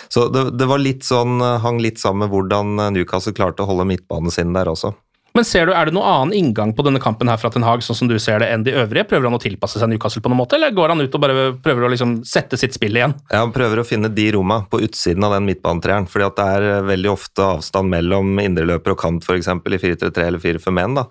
[0.08, 3.64] Så det, det, var litt sånn, eh, hang litt sammen med hvordan eh, Newcastle klarte
[3.64, 4.94] å holde midtbanen sin der også.
[5.30, 7.84] Men ser du, Er det noen annen inngang på denne kampen her fra Ten Hag,
[7.86, 9.06] sånn som du ser det, enn de øvrige?
[9.12, 11.44] Prøver han å tilpasse seg Newcastle på noen måte, eller går han ut og bare
[11.62, 13.14] prøver å liksom sette sitt spill igjen?
[13.30, 16.08] Ja, Han prøver å finne de romma på utsiden av den midtbanetreeren.
[16.10, 19.46] fordi at det er eh, veldig ofte avstand mellom indreløper og kant, f.eks.
[19.46, 21.06] i 4-3-3 eller 4-5-1.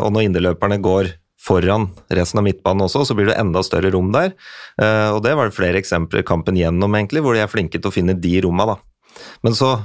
[0.00, 1.12] Og når indreløperne går
[1.44, 4.32] foran resten av midtbanen også, så blir det enda større rom der.
[4.80, 7.90] Eh, og det var det flere eksempler kampen gjennom, egentlig, hvor de er flinke til
[7.90, 8.80] å finne de romma, da.
[9.44, 9.76] Men så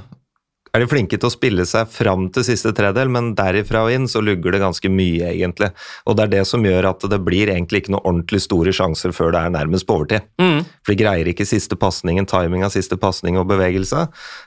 [0.70, 4.06] er de flinke til å spille seg fram til siste tredel, men derifra og inn
[4.10, 5.72] så lugger det ganske mye, egentlig.
[6.06, 9.14] Og det er det som gjør at det blir egentlig ikke noe ordentlig store sjanser
[9.16, 10.28] før det er nærmest på overtid.
[10.40, 10.62] Mm.
[10.86, 14.06] For de greier ikke siste pasningen, timing av siste pasning og bevegelse,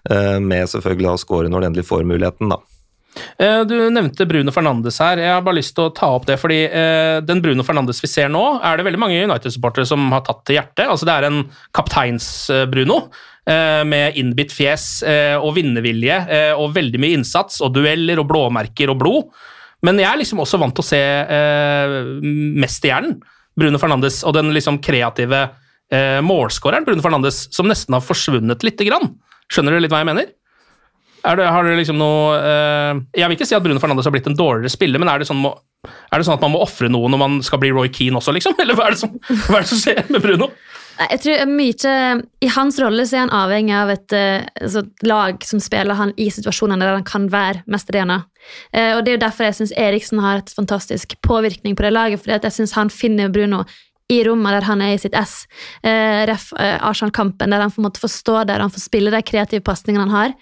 [0.09, 2.61] eh, med selvfølgelig å score når de endelig får muligheten, da.
[3.37, 5.21] Eh, du nevnte Bruno Fernandes her.
[5.21, 8.09] Jeg har bare lyst til å ta opp det, fordi eh, den Bruno Fernandes vi
[8.11, 10.87] ser nå, er det veldig mange United-supportere som har tatt til hjertet.
[10.87, 11.41] Altså, det er en
[11.77, 12.99] kapteins-Bruno
[13.49, 14.87] eh, med innbitt fjes
[15.39, 16.19] og vinnervilje
[16.57, 19.33] og veldig mye innsats og dueller og blåmerker og blod.
[19.83, 21.97] Men jeg er liksom også vant til å se eh,
[22.63, 23.17] mesterhjernen
[23.59, 25.41] Bruno Fernandes og den liksom kreative
[25.93, 29.11] eh, målskåreren Bruno Fernandes som nesten har forsvunnet lite grann.
[29.51, 30.31] Skjønner du litt hva jeg mener?
[31.23, 34.27] Det, har det liksom noe uh, Jeg vil ikke si at Bruno Fernandes har blitt
[34.27, 35.53] en dårligere spiller, men er det sånn, må,
[35.87, 38.35] er det sånn at man må ofre noe når man skal bli Roy Keane også,
[38.35, 38.57] liksom?
[38.63, 39.15] Eller hva er, som,
[39.47, 40.51] hva er det som, skjer med Bruno?
[40.93, 41.93] Jeg tror mye,
[42.45, 46.11] I hans rolle så er han avhengig av et uh, altså, lag som spiller han
[46.21, 48.19] i situasjonene der han kan være mesterhjerne.
[48.75, 51.93] Eh, og Det er jo derfor jeg syns Eriksen har et fantastisk påvirkning på det
[51.95, 52.19] laget.
[52.21, 53.63] fordi jeg synes han finner Bruno
[54.11, 55.45] i rommet der han er i sitt ess.
[55.83, 59.21] Eh, ref eh, Arsenal-kampen, der han får, måtte få stå der han får spille de
[59.25, 60.35] kreative pasningene han har.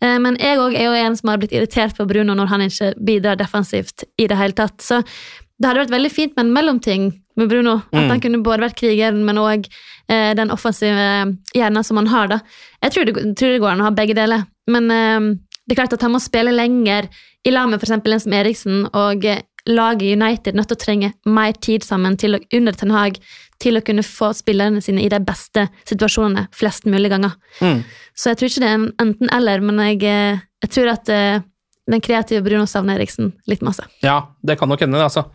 [0.00, 2.66] Eh, men jeg òg er jo en som har blitt irritert på Bruno når han
[2.66, 4.80] ikke bidrar defensivt i det hele tatt.
[4.82, 7.78] Så det hadde vært veldig fint med en mellomting med Bruno.
[7.92, 8.10] At mm.
[8.10, 11.06] han kunne både vært krigeren, men òg eh, den offensive
[11.54, 12.30] hjernen som han har.
[12.32, 12.40] da.
[12.82, 14.46] Jeg tror det, tror det, går an å ha begge deler.
[14.70, 15.30] Men eh,
[15.64, 17.08] det er klart at han må spille lenger
[17.44, 17.94] i lag med f.eks.
[17.96, 18.86] en som Eriksen.
[18.92, 22.92] og eh, laget United nødt til å trenge mer tid sammen til å, under Ten
[22.94, 23.18] Hag
[23.62, 27.36] til å kunne få spillerne sine i de beste situasjonene flest mulig ganger.
[27.62, 27.82] Mm.
[28.12, 31.44] Så jeg tror ikke det er en enten-eller, men jeg, eh, jeg, tror at uh,
[31.90, 33.86] den kreative Bruno savner Eriksen litt masse.
[34.04, 35.26] Ja, det kan nok hende, det, altså.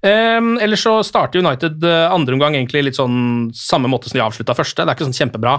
[0.00, 4.26] Um, ellers så starter United uh, andre omgang egentlig litt sånn samme måte som de
[4.26, 4.82] avslutta første.
[4.82, 5.58] Det er ikke sånn kjempebra.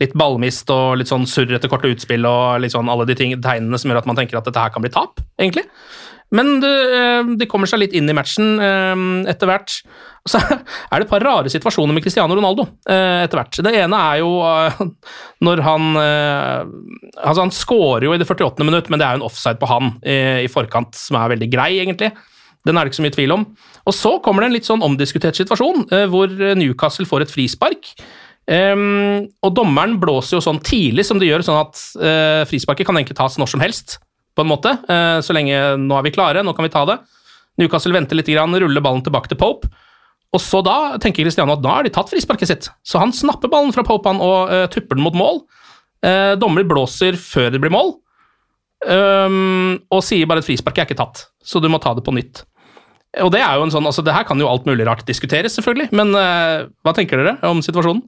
[0.00, 3.34] litt ballmist og litt sånn surr etter korte utspill og litt sånn alle de ting,
[3.36, 5.66] tegnene som gjør at man tenker at dette her kan bli tap, egentlig.
[6.36, 9.80] Men det, eh, de kommer seg litt inn i matchen eh, etter hvert.
[10.28, 10.60] Så er
[10.94, 13.60] det et par rare situasjoner med Cristiano Ronaldo eh, etter hvert.
[13.66, 14.30] Det ene er jo
[15.46, 18.66] når han Altså, han scorer jo i det 48.
[18.66, 21.70] minutt, men det er jo en offside på han i forkant som er veldig grei,
[21.82, 22.10] egentlig.
[22.66, 23.44] Den er det ikke så mye tvil om.
[23.88, 27.92] Og så kommer det en litt sånn omdiskutert situasjon, hvor Newcastle får et frispark.
[28.50, 32.98] Um, og dommeren blåser jo sånn tidlig som det gjør, sånn at uh, frisparket kan
[32.98, 33.98] egentlig tas når som helst.
[34.36, 37.00] På en måte, uh, Så lenge nå er vi klare, nå kan vi ta det.
[37.60, 39.68] Newcastle venter litt, grann, ruller ballen tilbake til Pope.
[40.30, 42.68] Og så da tenker Cristiano at da har de tatt frisparket sitt.
[42.86, 45.42] Så han snapper ballen fra Pope han, og uh, tupper den mot mål.
[46.00, 47.90] Uh, dommer blåser før det blir mål,
[48.88, 52.14] um, og sier bare at frisparket er ikke tatt, så du må ta det på
[52.16, 52.40] nytt.
[53.20, 55.58] Og Det er jo en sånn, altså det her kan jo alt mulig rart diskuteres,
[55.58, 58.00] selvfølgelig, men uh, hva tenker dere om situasjonen?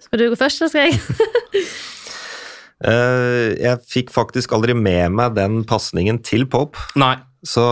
[0.00, 1.66] Skal du gå først, eller skal jeg?
[2.84, 6.78] Uh, jeg fikk faktisk aldri med meg den pasningen til Pope.
[6.98, 7.16] Nei.
[7.46, 7.62] Så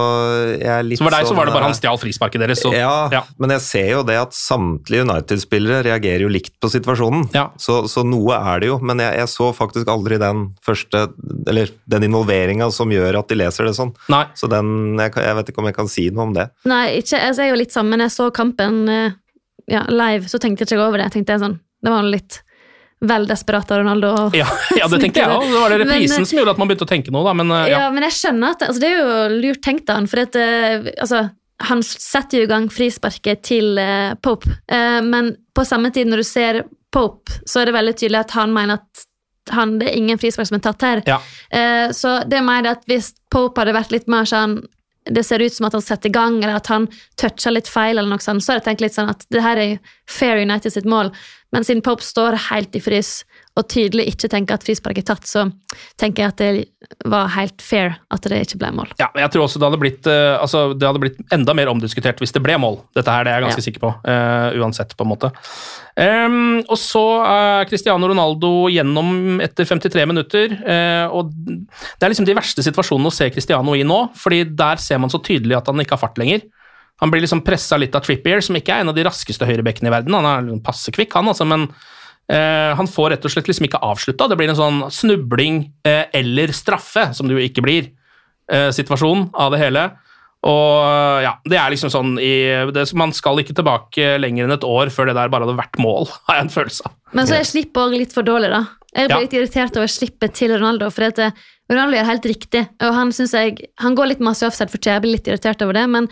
[0.61, 2.61] jeg er litt Så for deg så var det bare sånn, han stjal frisparket deres?
[2.63, 3.23] Så, ja, ja.
[3.43, 7.27] men jeg ser jo det at samtlige United-spillere reagerer jo likt på situasjonen.
[7.35, 7.49] Ja.
[7.59, 11.09] Så, så noe er det jo, men jeg, jeg så faktisk aldri den første
[11.51, 13.91] Eller den involveringa som gjør at de leser det sånn.
[14.13, 14.25] Nei.
[14.39, 14.71] Så den
[15.03, 16.49] jeg, jeg vet ikke om jeg kan si noe om det.
[16.71, 18.07] Nei, ikke, altså, jeg er jo litt sammen.
[18.07, 19.21] Jeg så kampen eh,
[19.73, 21.11] ja, live, så tenkte jeg ikke over det.
[21.11, 22.41] Jeg tenkte sånn, Det var litt
[23.01, 24.13] vel desperat av Ronaldo.
[24.33, 25.45] Ja, ja, det tenkte jeg òg.
[25.45, 27.35] Det var det reprisen men, som gjorde at man begynte å tenke noe, da.
[27.37, 27.89] Men eh, Ja, ja.
[27.95, 30.89] men jeg skjønner at altså, Det er jo lurt tenkt av han, for at, eh,
[30.95, 31.27] altså,
[31.67, 34.49] han setter jo i gang frisparket til uh, Pope.
[34.73, 38.35] uh, men på samme tid, når du ser Pope, så er det veldig tydelig at
[38.37, 39.05] han mener at
[39.55, 41.03] han, det er ingen frispark som er tatt her.
[41.09, 41.21] Ja.
[41.49, 44.61] Uh, så det er mer det at hvis Pope hadde vært litt mer sånn
[45.07, 46.89] det ser ut som at han setter i gang, eller at han
[47.21, 49.61] toucher litt feil, eller noe sånt, så har jeg tenkt litt sånn at det her
[49.63, 49.77] er
[50.11, 51.13] Fair United sitt mål.
[51.55, 53.21] Men siden Pope står helt i frys
[53.57, 55.47] og tydelig ikke tenker at frispark er tatt, så
[56.01, 58.91] tenker jeg at det var helt fair at det ikke ble mål.
[59.01, 62.21] Ja, jeg tror også det hadde, blitt, eh, altså, det hadde blitt enda mer omdiskutert
[62.21, 62.83] hvis det ble mål.
[62.99, 63.67] Dette her, det er jeg ganske Ja.
[63.71, 63.93] sikker på.
[64.05, 65.31] Uh, uansett, på en måte.
[65.97, 70.53] Um, og så er Cristiano Ronaldo gjennom etter 53 minutter.
[70.61, 74.77] Uh, og Det er liksom de verste situasjonene å se Cristiano i nå, fordi der
[74.83, 76.45] ser man så tydelig at han ikke har fart lenger.
[77.03, 79.91] Han blir liksom pressa litt av Trippier, som ikke er en av de raskeste høyrebekkene
[79.91, 80.15] i verden.
[80.17, 81.67] Han er liksom passe kvikk, han, altså, men
[82.33, 84.29] eh, han får rett og slett liksom ikke avslutta.
[84.33, 87.91] Det blir en sånn snubling eh, eller straffe, som det jo ikke blir,
[88.53, 89.85] eh, situasjon av det hele.
[90.47, 92.33] Og ja, det er liksom sånn i,
[92.71, 95.79] det, Man skal ikke tilbake lenger enn et år før det der bare hadde vært
[95.83, 96.97] mål, har jeg en følelse av.
[97.17, 98.63] Men så er slippet òg litt for dårlig, da.
[98.97, 99.23] Jeg blir Ja.
[99.27, 100.89] litt irritert over slippet til Ronaldo.
[100.95, 101.37] For at eh,
[101.69, 104.95] Ronaldo gjør helt riktig, og han synes jeg, han går litt masse offside for tida.
[104.97, 106.07] Jeg blir litt irritert over det, men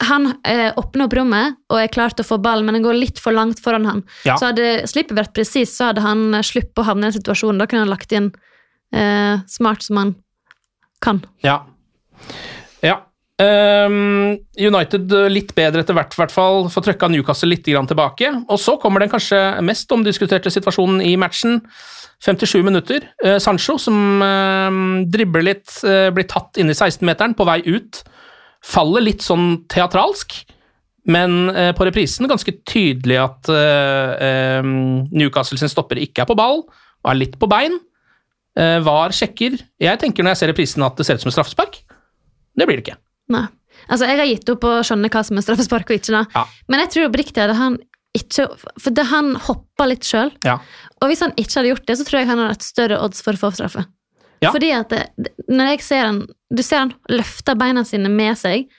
[0.00, 2.96] han eh, åpner opp rommet og er klar til å få ball, men den går
[2.96, 4.00] litt for langt foran han.
[4.24, 4.38] Ja.
[4.40, 7.60] Så hadde slippet vært presis, så hadde han eh, sluppet å havne i den situasjonen.
[7.60, 8.30] Da kunne han lagt inn
[8.96, 10.14] eh, smart som han
[11.04, 11.22] kan.
[11.44, 11.60] Ja.
[12.84, 12.98] ja.
[13.40, 16.68] Um, United eh, litt bedre etter hvert, hvert fall.
[16.72, 18.32] Får trøkka Newcastle litt grann tilbake.
[18.48, 21.60] Og så kommer den kanskje mest omdiskuterte situasjonen i matchen.
[22.24, 23.04] 57 minutter.
[23.24, 28.02] Uh, Sancho, som uh, dribler litt, uh, blir tatt inn i 16-meteren på vei ut.
[28.64, 30.34] Faller litt sånn teatralsk,
[31.10, 34.66] men eh, på reprisen ganske tydelig at eh, eh,
[35.10, 36.66] Newcastle sin stopper ikke er på ball,
[37.00, 37.78] og er litt på bein.
[38.58, 39.56] Eh, VAR sjekker.
[39.80, 41.80] Jeg tenker når jeg ser reprisen at det ser ut som et straffespark.
[42.58, 43.00] Det blir det ikke.
[43.32, 43.46] Nei.
[43.88, 46.12] Altså, jeg har gitt opp å skjønne hva som er straffespark og ikke.
[46.12, 46.24] da.
[46.34, 46.44] Ja.
[46.68, 47.78] Men jeg tror oppriktig at han
[48.10, 48.48] ikke
[48.82, 50.32] For det, han hoppa litt sjøl.
[50.42, 50.56] Ja.
[50.98, 53.22] Og hvis han ikke hadde gjort det, så tror jeg han hadde et større odds
[53.22, 53.84] for å få straffe.
[54.40, 54.52] Ja.
[54.54, 58.70] Fordi at det, når jeg ser han Du ser han løfter beina sine med seg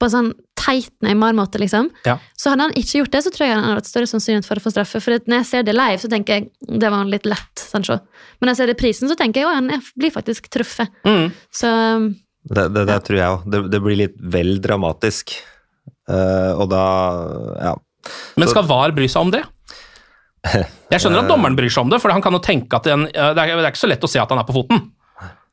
[0.00, 1.90] på en sånn teit Neymar-måte, liksom.
[2.06, 2.14] Ja.
[2.38, 4.60] Så hadde han ikke gjort det, så tror jeg han hadde hatt større sannsynlighet for
[4.60, 5.00] å få straffe.
[5.04, 7.60] For når jeg ser det live, så tenker jeg det var litt lett.
[7.60, 7.98] Sancho.
[8.40, 10.88] Men når jeg ser det i prisen, så tenker jeg at han blir faktisk truffet.
[11.04, 11.28] Mm.
[11.52, 11.70] Så
[12.48, 13.46] Det, det, det tror jeg òg.
[13.52, 15.36] Det, det blir litt vel dramatisk.
[16.08, 16.84] Uh, og da
[17.60, 17.74] ja.
[18.40, 19.44] Men skal VAR bry seg om det?
[20.90, 23.04] Jeg skjønner at dommeren bryr seg om det, for han kan jo tenke at den,
[23.12, 24.80] det, er, det er ikke så lett å se at han er på foten.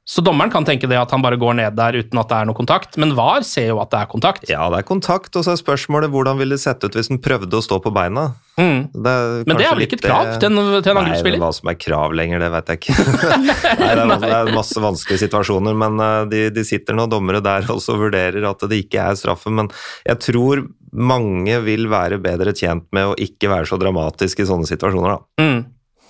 [0.08, 2.46] Så dommeren kan tenke det at han bare går ned der uten at det er
[2.48, 4.46] noe kontakt, men VAR ser jo at det er kontakt.
[4.48, 7.20] ja, det er kontakt, og så er spørsmålet hvordan ville det sett ut hvis han
[7.20, 8.30] prøvde å stå på beina?
[8.56, 8.88] Mm.
[8.96, 9.16] Det
[9.46, 11.76] Men det er vel ikke et krav til en, til en Nei, hva som er
[11.78, 12.96] krav lenger, det vet jeg ikke.
[13.84, 17.06] Nei, det, er, masse- det er masse vanskelige situasjoner, men eh, de, de sitter nå
[17.12, 19.52] dommere der også og vurderer at det ikke er straffe.
[19.54, 19.68] Men
[20.08, 20.64] jeg tror
[20.98, 25.44] mange vil være bedre tjent med å ikke være så dramatisk i sånne situasjoner, da.
[25.44, 25.66] Mm.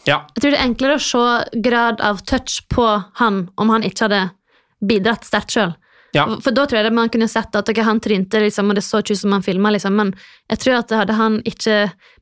[0.07, 0.21] Ja.
[0.35, 2.87] Jeg tror det er enklere å se grad av touch på
[3.19, 4.23] han om han ikke hadde
[4.87, 5.75] bidratt sterkt sjøl.
[6.15, 6.23] Ja.
[6.41, 8.85] For da tror jeg det man kunne sett at okay, han trynte, liksom, og det
[8.85, 10.13] så ikke ut som han filma, liksom, men
[10.49, 11.75] jeg tror at hadde han ikke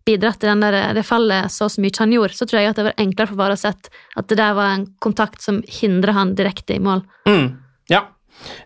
[0.06, 2.82] bidratt til den der, det fallet så, så mye han gjorde, så tror jeg at
[2.82, 6.18] det var enklere for VAR å sett at det der var en kontakt som hindra
[6.18, 7.06] han direkte i mål.
[7.30, 7.48] Mm.
[7.94, 8.04] Ja.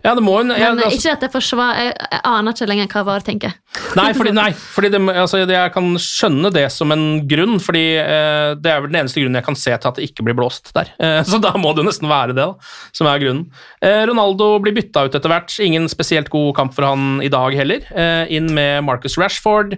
[0.03, 2.67] Ja, det må hun ja, Men altså- ikke at jeg forsvar, jeg, jeg aner ikke
[2.69, 3.53] lenger hva VAR tenker.
[3.95, 8.55] Nei, fordi, nei, fordi det, altså, jeg kan skjønne det som en grunn, fordi eh,
[8.59, 10.73] det er vel den eneste grunnen jeg kan se til at det ikke blir blåst
[10.75, 10.91] der.
[11.09, 13.45] Eh, så da må det jo nesten være det da, som er grunnen.
[13.81, 15.55] Eh, Ronaldo blir bytta ut etter hvert.
[15.63, 17.85] Ingen spesielt god kamp for han i dag heller.
[17.95, 19.77] Eh, inn med Marcus Rashford,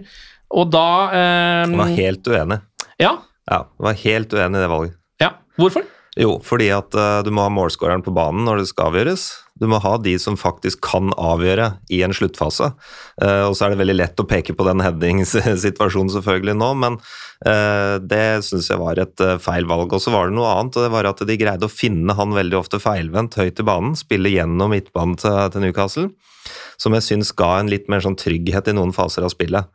[0.52, 2.58] og da eh, var helt uenig.
[3.00, 3.16] Ja,
[3.50, 4.98] Ja, jeg var helt uenig i det valget.
[5.22, 5.30] ja.
[5.58, 5.86] Hvorfor?
[6.18, 9.22] Jo, fordi at uh, du må ha målskåreren på banen når det skal avgjøres.
[9.60, 12.70] Du må ha de som faktisk kan avgjøre i en sluttfase.
[13.20, 16.96] Eh, og så er det veldig lett å peke på den headingssituasjonen selvfølgelig nå, men
[17.46, 19.92] eh, det syns jeg var et eh, feil valg.
[19.92, 22.32] Og så var det noe annet, og det var at de greide å finne han
[22.36, 26.08] veldig ofte feilvendt høyt i banen, spille gjennom midtbanen til, til Newcastle,
[26.80, 29.68] som jeg syns ga en litt mer sånn trygghet i noen faser av spillet.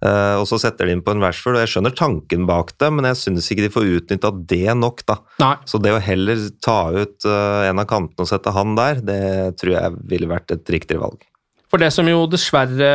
[0.00, 2.88] Eh, og så setter de inn på en Rashford, og jeg skjønner tanken bak det,
[2.96, 5.18] men jeg syns ikke de får utnytta det nok, da.
[5.42, 5.54] Nei.
[5.68, 9.24] Så det å heller ta ut eh, en av kantene og sette han der, det
[9.60, 11.26] tror jeg ville vært et riktigere valg.
[11.70, 12.86] For det som jo dessverre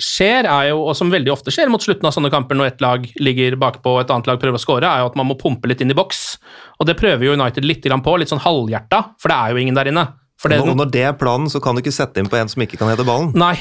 [0.00, 2.84] skjer, er jo, og som veldig ofte skjer mot slutten av sånne kamper når ett
[2.84, 5.36] lag ligger bakpå og et annet lag prøver å score, er jo at man må
[5.36, 6.22] pumpe litt inn i boks.
[6.80, 9.76] Og det prøver jo United litt på, litt sånn halvhjerta, for det er jo ingen
[9.76, 10.06] der inne.
[10.44, 12.76] Det, når det er planen, så kan du ikke sette inn på en som ikke
[12.80, 13.30] kan hete ballen.
[13.38, 13.54] Nei,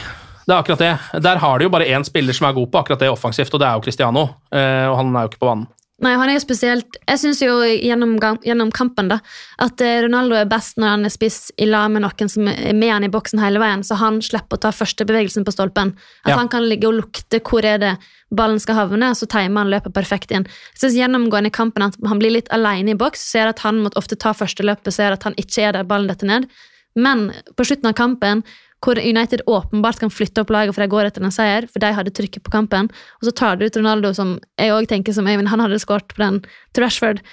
[0.47, 1.21] det er akkurat det.
[1.23, 3.59] Der har de jo bare én spiller som er god på akkurat det offensivt, og
[3.63, 4.27] det er jo Cristiano.
[4.53, 5.67] Eh, og han er jo ikke på banen.
[6.03, 9.19] Nei, han er jo spesielt Jeg syns jo gjennom, gjennom kampen da
[9.61, 12.73] at eh, Ronaldo er best når han er spiss i lag med noen som er
[12.75, 15.93] med han i boksen hele veien, så han slipper å ta første bevegelsen på stolpen.
[16.25, 16.39] At Ja.
[16.41, 17.93] han kan ligge og lukte hvor er det
[18.33, 20.43] ballen skal havne, og så timer han løpet perfekt inn.
[20.73, 23.79] Jeg synes Gjennomgående i kampen at han blir litt alene i boks, ser at han
[23.85, 26.49] måtte ofte ta første løpet, ser at han ikke er der ballen detter ned.
[26.97, 28.43] Men på slutten av kampen,
[28.83, 31.93] hvor United åpenbart kan flytte opp laget for de går etter en seier, for de
[31.95, 32.89] hadde trykket på kampen,
[33.21, 36.11] og så tar du ut Ronaldo, som jeg også tenker som Eivind, han hadde skåret
[36.11, 36.41] på den
[36.75, 37.23] til Rashford.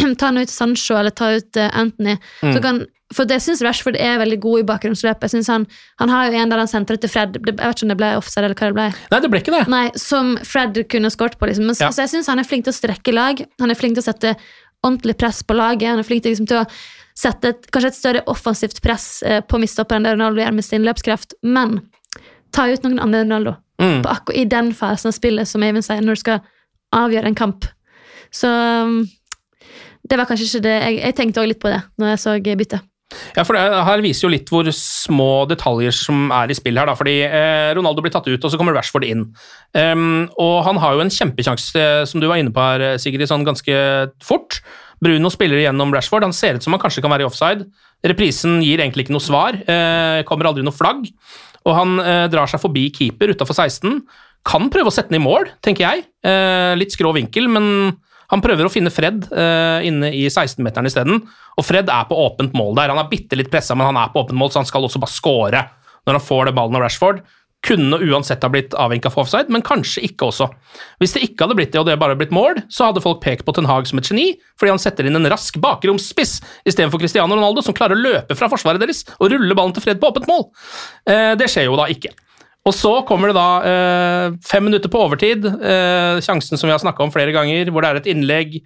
[0.18, 2.16] ta han ut Sancho eller ta ut Anthony.
[2.16, 2.54] Anthony.
[2.54, 2.78] Så kan,
[3.12, 5.26] for det syns Rashford er veldig god i bakgrunnsløpet.
[5.26, 5.66] Jeg synes han,
[5.98, 7.34] han har jo en der han sentrer til Fred.
[7.42, 8.86] Jeg vet ikke om det ble offside eller hva det ble.
[9.10, 9.64] Nei, det ble ikke det.
[9.72, 11.50] Nei, Som Fred kunne skåret på.
[11.50, 11.66] liksom.
[11.66, 11.90] Men, Ja.
[11.90, 13.42] Så jeg syns han er flink til å strekke lag.
[13.60, 14.36] Han er flink til å sette
[14.82, 15.90] ordentlig press på laget.
[15.92, 16.66] Han er flink liksom, til å
[17.20, 20.86] sette et, kanskje et større offensivt press eh, på midtstopperen enn Ronaldo gjør med sin
[20.86, 21.36] løpskraft.
[21.42, 21.80] Men
[22.54, 24.02] ta ut noen andre enn Ronaldo Mm.
[24.02, 26.42] på akkurat i den fasen av spillet, som Eivind sier, når du skal
[26.92, 27.64] avgjøre en kamp.
[28.30, 29.06] Så um,
[30.04, 32.34] det var kanskje ikke det Jeg, jeg tenkte også litt på det når jeg så
[32.44, 32.89] byttet.
[33.36, 36.90] Ja, for det her viser jo litt hvor små detaljer som er i spill her.
[36.90, 39.26] da, fordi eh, Ronaldo blir tatt ut, og så kommer Rashford inn.
[39.74, 42.98] Um, og han har jo en kjempekjanse, eh, som du var inne på her, eh,
[43.02, 43.76] Sigrid, sånn ganske
[44.24, 44.60] fort.
[45.00, 46.28] Bruno spiller igjennom Rashford.
[46.28, 47.66] Han ser ut som han kanskje kan være i offside.
[48.06, 49.56] Reprisen gir egentlig ikke noe svar.
[49.58, 51.08] Eh, kommer aldri noe flagg.
[51.66, 54.00] Og han eh, drar seg forbi keeper utafor 16.
[54.46, 56.06] Kan prøve å sette den i mål, tenker jeg.
[56.24, 57.66] Eh, litt skrå vinkel, men
[58.30, 61.20] han prøver å finne Fred uh, inne i 16-meteren isteden.
[61.58, 62.92] Og Fred er på åpent mål der.
[62.94, 65.02] Han er bitte litt pressa, men han er på åpent mål, så han skal også
[65.02, 65.66] bare score
[66.08, 67.20] når han får det ballen av Rashford.
[67.66, 70.46] Kunne uansett ha blitt avvinka for offside, men kanskje ikke også.
[71.02, 73.44] Hvis det ikke hadde blitt det, og det bare blitt mål, så hadde folk pekt
[73.44, 77.36] på Ten Hag som et geni, fordi han setter inn en rask bakromsspiss istedenfor Cristiano
[77.36, 80.30] Ronaldo, som klarer å løpe fra forsvaret deres og rulle ballen til Fred på åpent
[80.30, 80.48] mål.
[81.04, 82.14] Uh, det skjer jo da ikke.
[82.68, 86.82] Og så kommer det da eh, fem minutter på overtid, eh, sjansen som vi har
[86.82, 88.58] snakka om flere ganger, hvor det er et innlegg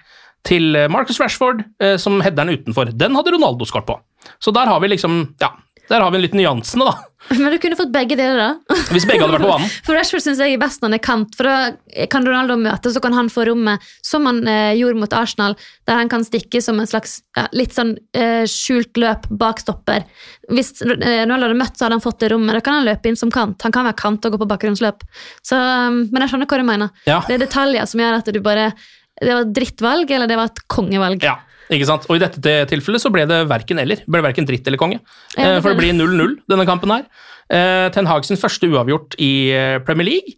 [0.45, 2.91] til eh, Marcus Rashford eh, som header utenfor.
[2.91, 3.99] Den hadde Ronaldo skåret på.
[4.43, 5.53] Så der har vi liksom Ja,
[5.91, 7.07] der har vi litt nyansene, da.
[7.31, 8.77] Men du kunne fått begge deler, da.
[8.93, 9.71] Hvis begge hadde vært på banen.
[9.87, 12.93] For Rashford syns jeg er best når han er kant, for da kan Ronaldo møte,
[12.93, 15.57] så kan han få rommet, som han eh, gjorde mot Arsenal,
[15.89, 20.05] der han kan stikke som en slags ja, litt sånn eh, skjult løp bak stopper.
[20.53, 22.59] Hvis eh, Ronaldo hadde møtt, så hadde han fått det rommet.
[22.59, 23.57] Da kan han løpe inn som kant.
[23.65, 25.07] Han kan være kant og gå på bakgrunnsløp.
[25.41, 26.93] Så, um, men jeg skjønner hva du mener.
[27.09, 27.23] Ja.
[27.25, 28.71] Det er detaljer som gjør at du bare
[29.15, 31.25] Det var et drittvalg, eller det var et kongevalg.
[31.25, 31.39] Ja,
[31.73, 32.05] ikke sant?
[32.11, 34.03] Og i dette tilfellet så ble det verken eller.
[34.03, 35.01] Det ble verken dritt eller konge.
[35.37, 37.07] Ja, det Eh, For det blir 0-0 denne kampen her.
[37.51, 40.37] Eh, Ten Hag sin første uavgjort i eh, Premier League.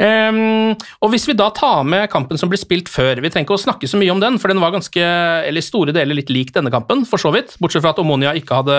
[0.00, 0.70] Um,
[1.04, 3.60] og hvis vi da tar med kampen som ble spilt før Vi trenger ikke å
[3.60, 6.54] snakke så mye om den, for den var ganske, eller i store deler litt lik
[6.54, 7.52] denne kampen, for så vidt.
[7.60, 8.78] Bortsett fra at Omonia ikke hadde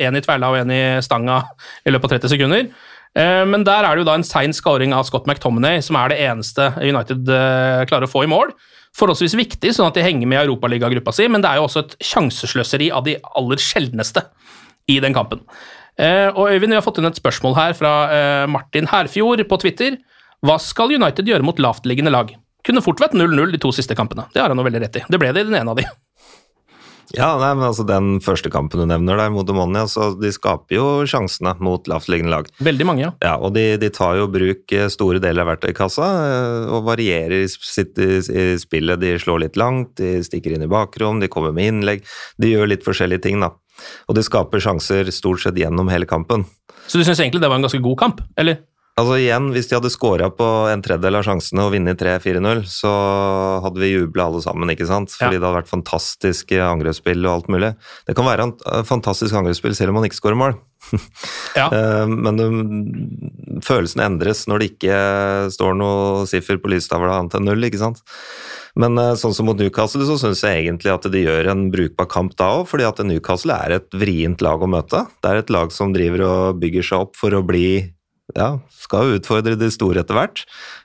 [0.00, 1.42] én i tverla og én i stanga
[1.84, 2.70] i løpet av 30 sekunder.
[3.12, 6.14] Uh, Men der er det jo da en sein scoring av Scott McTominay, som er
[6.14, 8.56] det eneste United uh, klarer å få i mål.
[8.94, 11.82] Forholdsvis viktig, sånn at de henger med i Europaligagruppa si, men det er jo også
[11.82, 14.22] et sjansesløseri av de aller sjeldneste
[14.90, 15.42] i den kampen.
[15.98, 19.58] Eh, Og Øyvind, vi har fått inn et spørsmål her fra eh, Martin Herfjord på
[19.62, 19.98] Twitter.
[20.44, 22.34] Hva skal United gjøre mot lavtliggende lag?
[22.64, 24.26] Kunne fort vært 0-0 de to siste kampene.
[24.34, 25.04] Det har han jo veldig rett i.
[25.10, 25.86] Det ble det i den ene av de.
[27.12, 30.78] Ja, nei, men altså Den første kampen du nevner der mot Demonia, så de skaper
[30.78, 32.48] jo sjansene mot lavtliggende lag.
[32.64, 33.12] Veldig mange, ja.
[33.24, 37.44] Ja, og de, de tar jo bruk eh, store deler av verktøykassa eh, og varierer
[37.44, 39.02] i, sitt, i, i spillet.
[39.02, 42.04] De slår litt langt, de stikker inn i bakrom, de kommer med innlegg.
[42.40, 43.52] De gjør litt forskjellige ting, da.
[44.08, 46.46] Og de skaper sjanser stort sett gjennom hele kampen.
[46.86, 48.62] Så du syns egentlig det var en ganske god kamp, eller?
[48.94, 52.90] Altså igjen, Hvis de hadde scora på en tredjedel av sjansene og vunnet 3-4-0, så
[53.64, 55.10] hadde vi jubla alle sammen, ikke sant?
[55.10, 55.40] Fordi Ja.
[55.40, 57.72] det hadde vært fantastisk angrepsspill og alt mulig.
[58.06, 60.54] Det kan være en eh, fantastisk angrepsspill selv om man ikke scorer mål.
[61.58, 61.66] Ja.
[61.74, 67.46] Eh, Men um, følelsen endres når det ikke står noe siffer på lystavla annet enn
[67.50, 67.98] null, ikke sant.
[68.78, 72.06] Men eh, sånn som mot Newcastle så syns jeg egentlig at de gjør en brukbar
[72.10, 75.02] kamp da òg, fordi at Newcastle er et vrient lag å møte.
[75.22, 77.90] Det er et lag som driver og bygger seg opp for å bli
[78.36, 80.42] ja, skal jo utfordre de store etter hvert.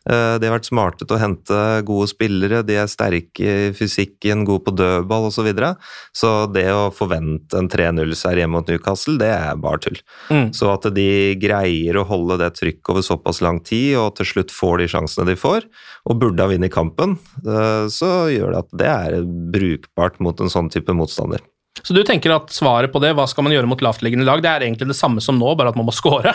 [0.09, 4.45] Eh, De har vært smarte til å hente gode spillere, de er sterke i fysikken,
[4.47, 5.39] gode på dødball osv.
[5.39, 5.69] Så, videre.
[6.11, 10.01] så det å forvente en 3-0-seier hjemme mot Newcastle, det er bare tull.
[10.27, 10.49] Mm.
[10.53, 11.07] Så at de
[11.39, 15.29] greier å holde det trykket over såpass lang tid, og til slutt får de sjansene
[15.31, 15.69] de får,
[16.11, 19.23] og burde ha vunnet kampen, eh, så gjør det at det er
[19.55, 21.39] brukbart mot en sånn type motstander.
[21.79, 24.51] Så du tenker at svaret på det, hva skal man gjøre mot lavtliggende lag, det
[24.51, 26.33] er egentlig det samme som nå, bare at man må score?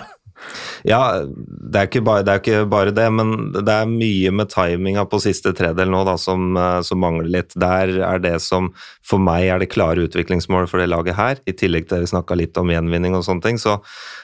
[0.84, 5.07] Ja, det er, ikke bare, det ikke bare det, men det er mye med timinga
[5.09, 7.57] på siste tredel nå da, som, eh, som mangler litt.
[7.57, 8.72] Der er det som
[9.05, 11.40] for meg er det klare utviklingsmål for det laget her.
[11.44, 13.76] I tillegg til at vi snakka litt om gjenvinning og sånne ting, så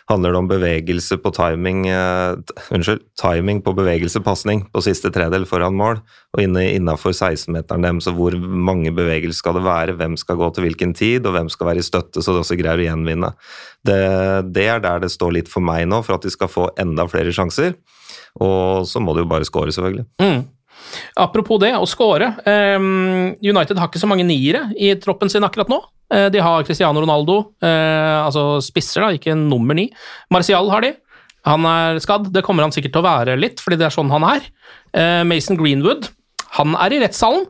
[0.09, 2.39] handler det om bevegelse på timing uh,
[2.73, 6.01] Unnskyld, timing på bevegelse, pasning på siste tredel foran mål,
[6.33, 8.01] og inne innafor 16-meteren dem.
[8.01, 11.53] Så hvor mange bevegelser skal det være, hvem skal gå til hvilken tid, og hvem
[11.53, 13.35] skal være i støtte, så de også greier å gjenvinne.
[13.87, 14.01] Det,
[14.55, 17.05] det er der det står litt for meg nå, for at de skal få enda
[17.11, 17.77] flere sjanser.
[18.41, 20.07] Og så må de jo bare score, selvfølgelig.
[20.23, 20.43] Mm.
[21.17, 22.35] Apropos det, å score.
[22.47, 25.81] ehm, United har ikke så mange niere i troppen sin akkurat nå.
[26.11, 29.91] Eh, de har Cristiano Ronaldo, eh, altså spisser, da, ikke nummer ni.
[30.31, 30.95] Martial har de.
[31.47, 34.11] Han er skadd, det kommer han sikkert til å være litt, fordi det er sånn
[34.11, 34.49] han er.
[34.93, 36.11] Eh, Mason Greenwood,
[36.59, 37.47] han er i rettssalen.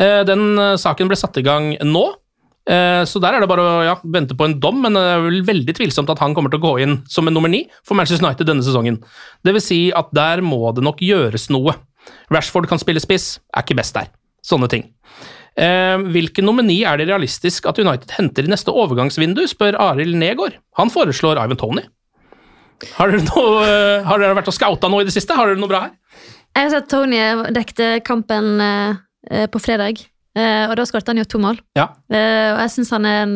[0.00, 2.14] Den saken ble satt i gang nå.
[2.64, 5.42] Så der er det bare å ja, vente på en dom, men det er vel
[5.44, 8.24] veldig tvilsomt at han kommer til å gå inn som en nummer ni for Manchester
[8.24, 8.96] United denne sesongen.
[9.44, 11.74] Det vil si at der må det nok gjøres noe.
[12.32, 14.10] Rashford kan spille spiss, er ikke best der.
[14.46, 14.86] Sånne ting.
[15.58, 20.56] Eh, hvilken nomini er det realistisk at United henter i neste overgangsvindu, spør Arild Negård.
[20.78, 21.84] Han foreslår Ivan Tony.
[22.96, 25.36] Har dere, noe, eh, har dere vært og scouta noe i det siste?
[25.36, 25.92] Har dere noe bra her?
[26.56, 27.18] Jeg har sett Tony
[27.54, 30.00] dekte kampen eh, på fredag,
[30.40, 31.58] og da skåret han jo to mål.
[31.76, 31.88] Ja.
[32.08, 33.34] Og jeg synes han er en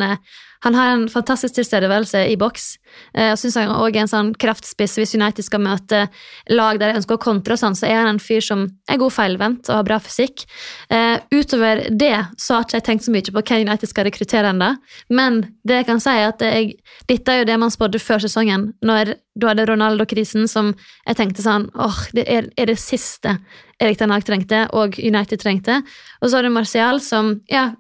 [0.65, 2.75] Han har en fantastisk tilstedeværelse i boks.
[3.13, 4.97] Jeg og synes han også er en sånn kraftspiss.
[5.01, 6.05] Hvis United skal møte
[6.53, 9.13] lag der de ønsker å kontre, sånn, så er han en fyr som er god
[9.13, 10.47] feilvendt og har bra fysikk.
[10.89, 14.55] Eh, utover det så har ikke jeg tenkt så mye på hvem United skal rekruttere
[14.55, 14.73] ennå.
[15.13, 16.75] Men det jeg kan si er at jeg,
[17.11, 20.73] dette er jo det man spådde før sesongen, når du hadde Ronaldo-krisen som
[21.05, 23.37] jeg tenkte sånn åh, det er, er det siste
[23.83, 25.81] Erik Hag trengte, og United trengte.
[26.23, 27.73] Og så har du Martial som ja,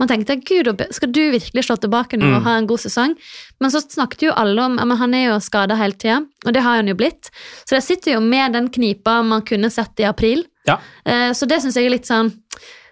[0.00, 3.16] man tenkte gud, skal du virkelig slå tilbake nå og ha en god sesong?
[3.60, 6.62] Men så snakket jo alle om at han er jo skada hele tida, og det
[6.62, 7.30] har han jo blitt.
[7.66, 10.46] Så det sitter jo med den knipa man kunne sett i april.
[10.66, 10.78] Ja.
[11.04, 12.32] Eh, Så det syns jeg er litt sånn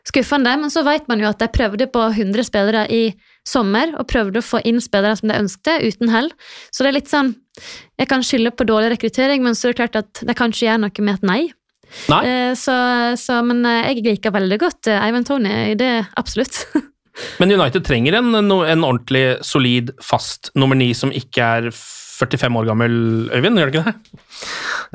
[0.06, 0.56] skuffende.
[0.60, 3.14] Men så vet man jo at de prøvde på 100 spillere i
[3.46, 6.30] sommer, og prøvde å få inn spillere som de ønsket, uten hell.
[6.70, 7.34] Så det er litt sånn
[7.98, 10.64] Jeg kan skylde på dårlig rekruttering, men så er det klart at de kan ikke
[10.64, 11.40] gjøre noe med et nei.
[12.10, 12.22] Nei.
[12.26, 12.74] Eh, Så,
[13.20, 16.64] så, men eh, jeg liker veldig godt eh, Ivan Tony, det absolutt.
[17.40, 22.68] Men United trenger en, en ordentlig solid, fast nummer ni som ikke er 45 år
[22.68, 22.94] gammel,
[23.34, 24.20] Øyvind, gjør det ikke det?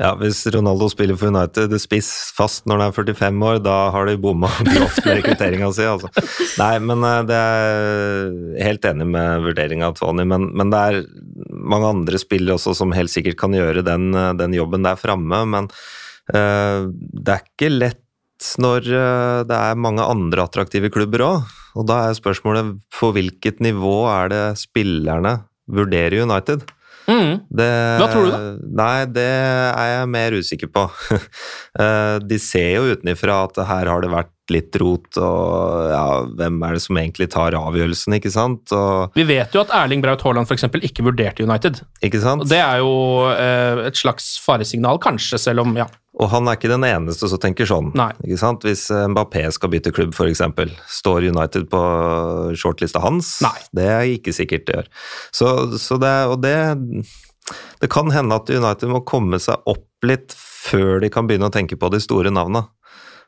[0.00, 4.08] Ja, Hvis Ronaldo spiller for United spiss fast når han er 45 år, da har
[4.08, 5.86] de bomma grovt med rekrutteringa si.
[5.86, 6.10] Altså.
[6.58, 11.00] Nei, men det er helt enig med vurderinga av Tony, men, men det er
[11.52, 14.08] mange andre spillere også som helt sikkert kan gjøre den,
[14.40, 15.44] den jobben der framme.
[15.52, 15.70] Men
[16.34, 18.02] det er ikke lett
[18.60, 21.52] når eh, det er mange andre attraktive klubber òg.
[21.76, 26.64] Og da er spørsmålet på hvilket nivå er det spillerne vurderer United?
[27.06, 27.36] Mm.
[27.54, 27.66] Det,
[28.00, 28.38] Hva tror du da?
[28.80, 30.88] Nei, det er jeg mer usikker på.
[31.76, 36.04] Eh, De ser jo utenifra at her har det vært litt rot, og ja,
[36.38, 38.72] hvem er det som egentlig tar avgjørelsen, ikke sant?
[38.72, 41.82] Og, Vi vet jo at Erling Braut Haaland for eksempel ikke vurderte United.
[42.00, 42.46] ikke sant?
[42.46, 42.94] Og Det er jo
[43.34, 45.84] eh, et slags faresignal, kanskje, selv om ja.
[46.16, 47.90] Og han er ikke den eneste som tenker sånn.
[48.24, 48.64] Ikke sant?
[48.64, 50.40] Hvis Mbappé skal bytte klubb, f.eks.,
[51.02, 51.82] står United på
[52.56, 53.36] shortlista hans?
[53.44, 53.56] Nei.
[53.76, 54.90] Det er ikke sikkert det gjør.
[55.36, 55.52] Så,
[55.82, 56.56] så det, og det
[57.78, 60.32] Det kan hende at United må komme seg opp litt
[60.66, 62.64] før de kan begynne å tenke på de store navna.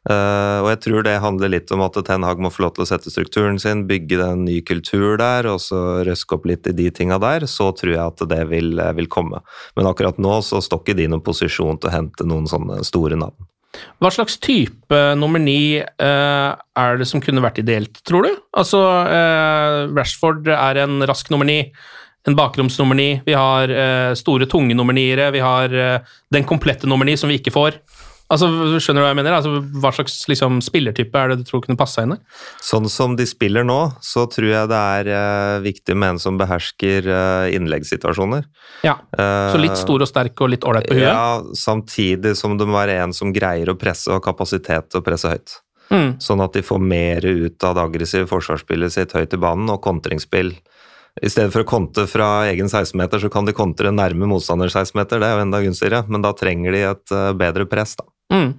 [0.09, 2.87] Uh, og jeg tror det handler litt om at Ten Hag må få lov til
[2.87, 6.77] å sette strukturen sin, bygge en ny kultur der, og så røske opp litt i
[6.77, 7.45] de tinga der.
[7.51, 9.43] Så tror jeg at det vil, vil komme.
[9.77, 12.81] Men akkurat nå så står ikke de i noen posisjon til å hente noen sånne
[12.89, 13.37] store navn.
[14.01, 18.33] Hva slags type nummer ni uh, er det som kunne vært ideelt, tror du?
[18.57, 21.63] Altså, uh, Rashford er en rask nummer ni
[22.29, 25.73] en bakromsnummer ni, vi har uh, store, tunge nummer niere, vi har
[26.35, 27.79] den komplette nummer ni som vi ikke får.
[28.29, 29.37] Altså, Skjønner du hva jeg mener?
[29.39, 32.19] Altså, hva slags liksom, spillertype er det du tror kunne passe inn i?
[32.65, 36.41] Sånn som de spiller nå, så tror jeg det er uh, viktig med en som
[36.41, 38.45] behersker uh, innleggssituasjoner.
[38.85, 41.09] Ja, Så litt stor og sterk og litt ålreit på huet?
[41.09, 45.01] Ja, samtidig som det må være en som greier å presse og har kapasitet til
[45.01, 45.57] å presse høyt.
[45.89, 46.19] Mm.
[46.21, 49.81] Sånn at de får mer ut av det aggressive forsvarsspillet sitt høyt i banen og
[49.83, 50.53] kontringsspill
[51.23, 55.21] i stedet for å konte fra egen 16-meter, så kan de kontre nærme motstanders 16-meter.
[55.21, 58.07] Det er jo enda gunstigere, men da trenger de et uh, bedre press, da.
[58.33, 58.51] Mm.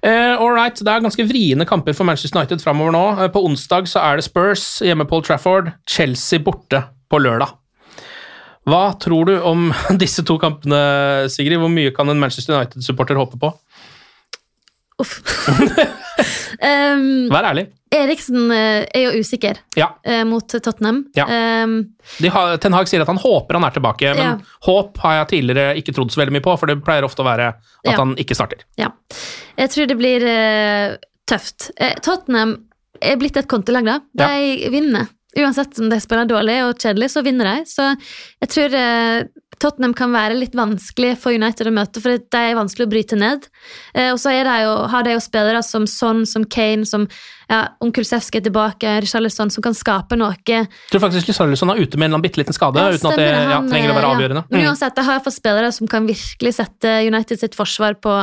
[0.00, 3.04] Uh, right, Det er ganske vriene kamper for Manchester United framover nå.
[3.20, 7.56] Uh, på onsdag så er det Spurs hjemme på Old Trafford, Chelsea borte på lørdag.
[8.68, 9.70] Hva tror du om
[10.02, 11.60] disse to kampene, Sigrid?
[11.60, 13.52] Hvor mye kan en Manchester United-supporter håpe på?
[15.00, 15.20] Uff.
[16.60, 17.70] um, Vær ærlig.
[17.90, 19.88] Eriksen eh, er jo usikker ja.
[20.06, 21.02] eh, mot Tottenham.
[21.18, 21.26] Ja.
[21.64, 21.74] Um,
[22.30, 24.56] har, Ten Hag sier at han håper han er tilbake, men ja.
[24.68, 27.26] håp har jeg tidligere ikke trodd så veldig mye på, for det pleier ofte å
[27.26, 28.62] være at han ikke starter.
[28.78, 28.92] Ja.
[29.58, 30.94] Jeg tror det blir uh,
[31.30, 31.72] tøft.
[32.06, 32.60] Tottenham
[33.02, 33.98] er blitt et kontelag, da.
[34.22, 35.10] De vinner.
[35.38, 37.68] Uansett om de spiller dårlig og kjedelig, så vinner de.
[37.70, 37.90] Så
[38.42, 38.74] jeg tror
[39.60, 43.18] Tottenham kan være litt vanskelig for United å møte, for det er vanskelig å bryte
[43.18, 43.46] ned.
[43.92, 44.56] Eh, og så de
[44.92, 47.06] har de jo spillere som Son, som Kane, som
[47.50, 50.36] ja, om Kulsevski er tilbake, Richarlison, som kan skape noe.
[50.46, 53.20] Jeg tror faktisk Richarlison er ute med en eller bitte liten skade, ja, uten at
[53.20, 54.44] det han, ja, trenger å være avgjørende.
[54.48, 54.68] Men mm.
[54.70, 58.16] uansett, de har fått spillere som kan virkelig sette United sitt forsvar på,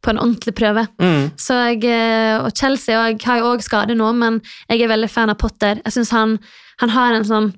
[0.00, 0.86] på en ordentlig prøve.
[1.00, 1.30] Mm.
[1.40, 5.10] Så jeg, eh, og Chelsea og har jo òg skade nå, men jeg er veldig
[5.12, 5.82] fan av Potter.
[5.84, 6.38] Jeg synes han,
[6.80, 7.50] han har en sånn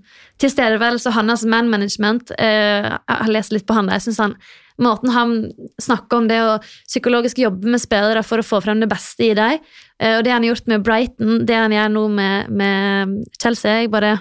[0.42, 4.00] tilstedeværelse og hans man management eh, Jeg har lest litt på han der.
[4.00, 4.36] Jeg synes han,
[4.82, 5.34] Måten han
[5.78, 6.56] snakker om det å
[6.88, 9.60] psykologisk jobbe med spillere for å få frem det beste i dem,
[10.00, 13.82] eh, og det han har gjort med Brighton, det han gjør nå med, med Chelsea
[13.82, 14.16] jeg bare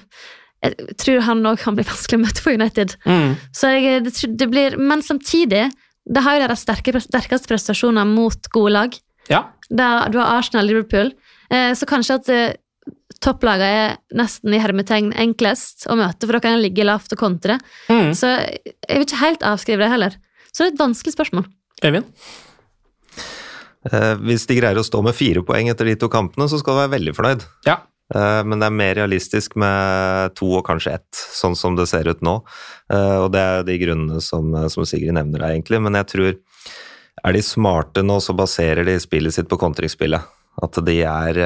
[0.62, 2.94] jeg tror han òg kan bli vanskelig å møte for United.
[3.08, 3.32] Mm.
[3.56, 5.72] Så jeg, det, det, blir, Men samtidig,
[6.06, 8.98] det har jo deres sterke, sterkeste prestasjoner mot gode lag.
[9.30, 9.46] Ja.
[9.70, 11.14] Da, du har Arsenal-Liverpool.
[11.54, 12.56] Eh, så kanskje at eh,
[13.22, 17.22] topplagene er nesten i hermetegn enklest å møte, for da kan en ligge lavt og
[17.22, 17.60] kontre.
[17.92, 18.12] Mm.
[18.18, 20.18] Så jeg vil ikke helt avskrive det heller.
[20.52, 21.46] Så det er et vanskelig spørsmål.
[21.86, 22.10] Eivind?
[23.90, 26.76] Eh, hvis de greier å stå med fire poeng etter de to kampene, så skal
[26.76, 27.46] du være veldig fornøyd.
[27.70, 27.80] Ja.
[28.16, 32.10] Eh, men det er mer realistisk med to og kanskje ett, sånn som det ser
[32.12, 32.40] ut nå.
[32.92, 35.82] Eh, og det er de grunnene som, som Sigrid nevner der, egentlig.
[35.84, 36.30] Men jeg tror
[37.22, 40.38] er de smarte nå, så baserer de spillet sitt på kontringsspillet.
[40.62, 41.38] At de er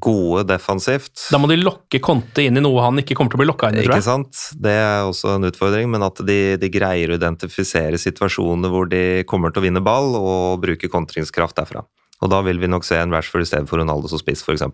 [0.00, 1.26] gode defensivt.
[1.30, 3.68] Da må de lokke Conte inn i noe han ikke kommer til å bli lokka
[3.68, 4.00] inn i, tror jeg.
[4.00, 4.40] Ikke sant?
[4.56, 9.02] Det er også en utfordring, men at de, de, greier å identifisere situasjoner hvor de
[9.28, 11.84] kommer til å vinne ball og bruke kontringskraft derfra.
[12.24, 14.64] Og da vil vi nok se en Rashford i stedet for Ronaldo som spiss, f.eks.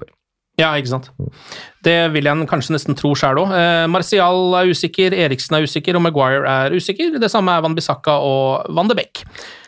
[0.57, 1.11] Ja, ikke sant.
[1.85, 3.53] Det vil jeg kanskje nesten tro sjøl òg.
[3.53, 7.19] Eh, Martial er usikker, Eriksen er usikker, og Maguire er usikker.
[7.21, 9.21] Det samme er Van Bissaka og Van de Beek.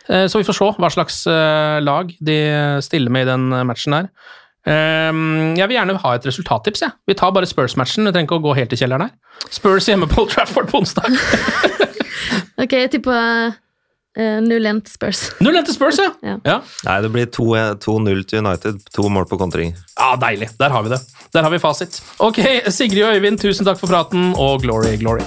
[0.09, 2.39] Eh, så vi får se hva slags eh, lag de
[2.85, 4.09] stiller med i den matchen her.
[4.69, 6.83] Ehm, jeg vil gjerne ha et resultattips.
[6.85, 6.91] Ja.
[7.09, 8.09] Vi tar bare Spurs-matchen.
[8.09, 9.15] Vi trenger ikke å gå helt i kjelleren her.
[9.55, 11.15] Spurs hjemme på Trafford på onsdag.
[12.63, 13.55] ok, jeg tipper
[14.19, 15.23] uh, 0-1 til Spurs.
[15.47, 16.11] 0-1 til Spurs, ja.
[16.27, 16.37] ja.
[16.45, 16.59] ja.
[16.89, 18.81] Nei, det blir 2-0 til United.
[18.97, 19.77] To mål på kontring.
[19.99, 20.51] Ja, Deilig.
[20.61, 21.03] Der har vi det.
[21.35, 22.03] Der har vi fasit.
[22.19, 25.27] Ok, Sigrid og Øyvind, tusen takk for praten, og glory, glory.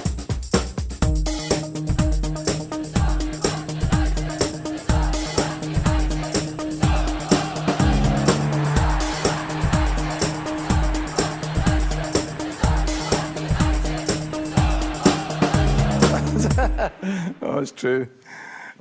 [17.42, 18.06] oh, it's true.